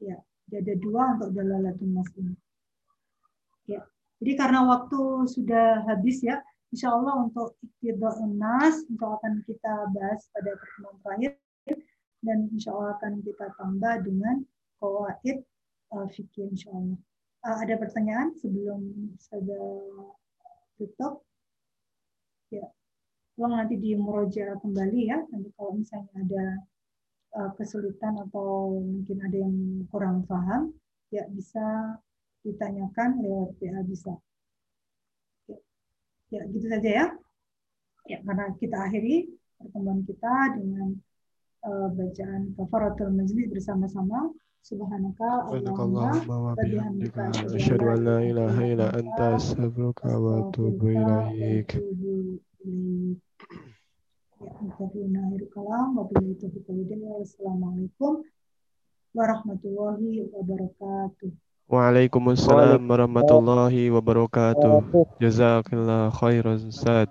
[0.00, 0.18] Ya,
[0.48, 2.34] ada dua untuk dalalatul nas ini.
[3.68, 3.84] Ya.
[4.18, 6.42] Jadi karena waktu sudah habis ya,
[6.74, 11.32] insya Allah untuk iktida'un nas untuk akan kita bahas pada pertemuan terakhir
[12.22, 14.42] dan insya Allah akan kita tambah dengan
[14.82, 15.42] kawaid
[15.94, 16.98] uh, fikih insya Allah.
[17.46, 19.62] Uh, ada pertanyaan sebelum saya
[20.74, 21.22] tutup?
[22.50, 22.66] Ya,
[23.36, 25.18] tolong nanti di muroja kembali ya.
[25.30, 26.44] Nanti kalau misalnya ada
[27.38, 29.56] uh, kesulitan atau mungkin ada yang
[29.92, 30.74] kurang paham,
[31.14, 31.98] ya bisa
[32.42, 34.12] ditanyakan lewat PA bisa.
[35.46, 35.58] Ya,
[36.34, 37.06] ya gitu saja ya.
[38.08, 39.28] Ya, karena kita akhiri
[39.60, 40.96] pertemuan kita dengan
[41.64, 44.30] uh, bacaan kafaratul majlis bersama-sama.
[44.58, 51.78] Subhanaka Allahumma wa bihamdika asyhadu an la ilaha illa anta astaghfiruka wa atubu ilaik.
[54.38, 54.52] Ya,
[57.18, 58.22] Wassalamualaikum
[59.16, 61.30] warahmatullahi wabarakatuh.
[61.68, 64.84] Waalaikumsalam warahmatullahi wabarakatuh.
[65.16, 67.08] Jazakallah khairan Ustaz.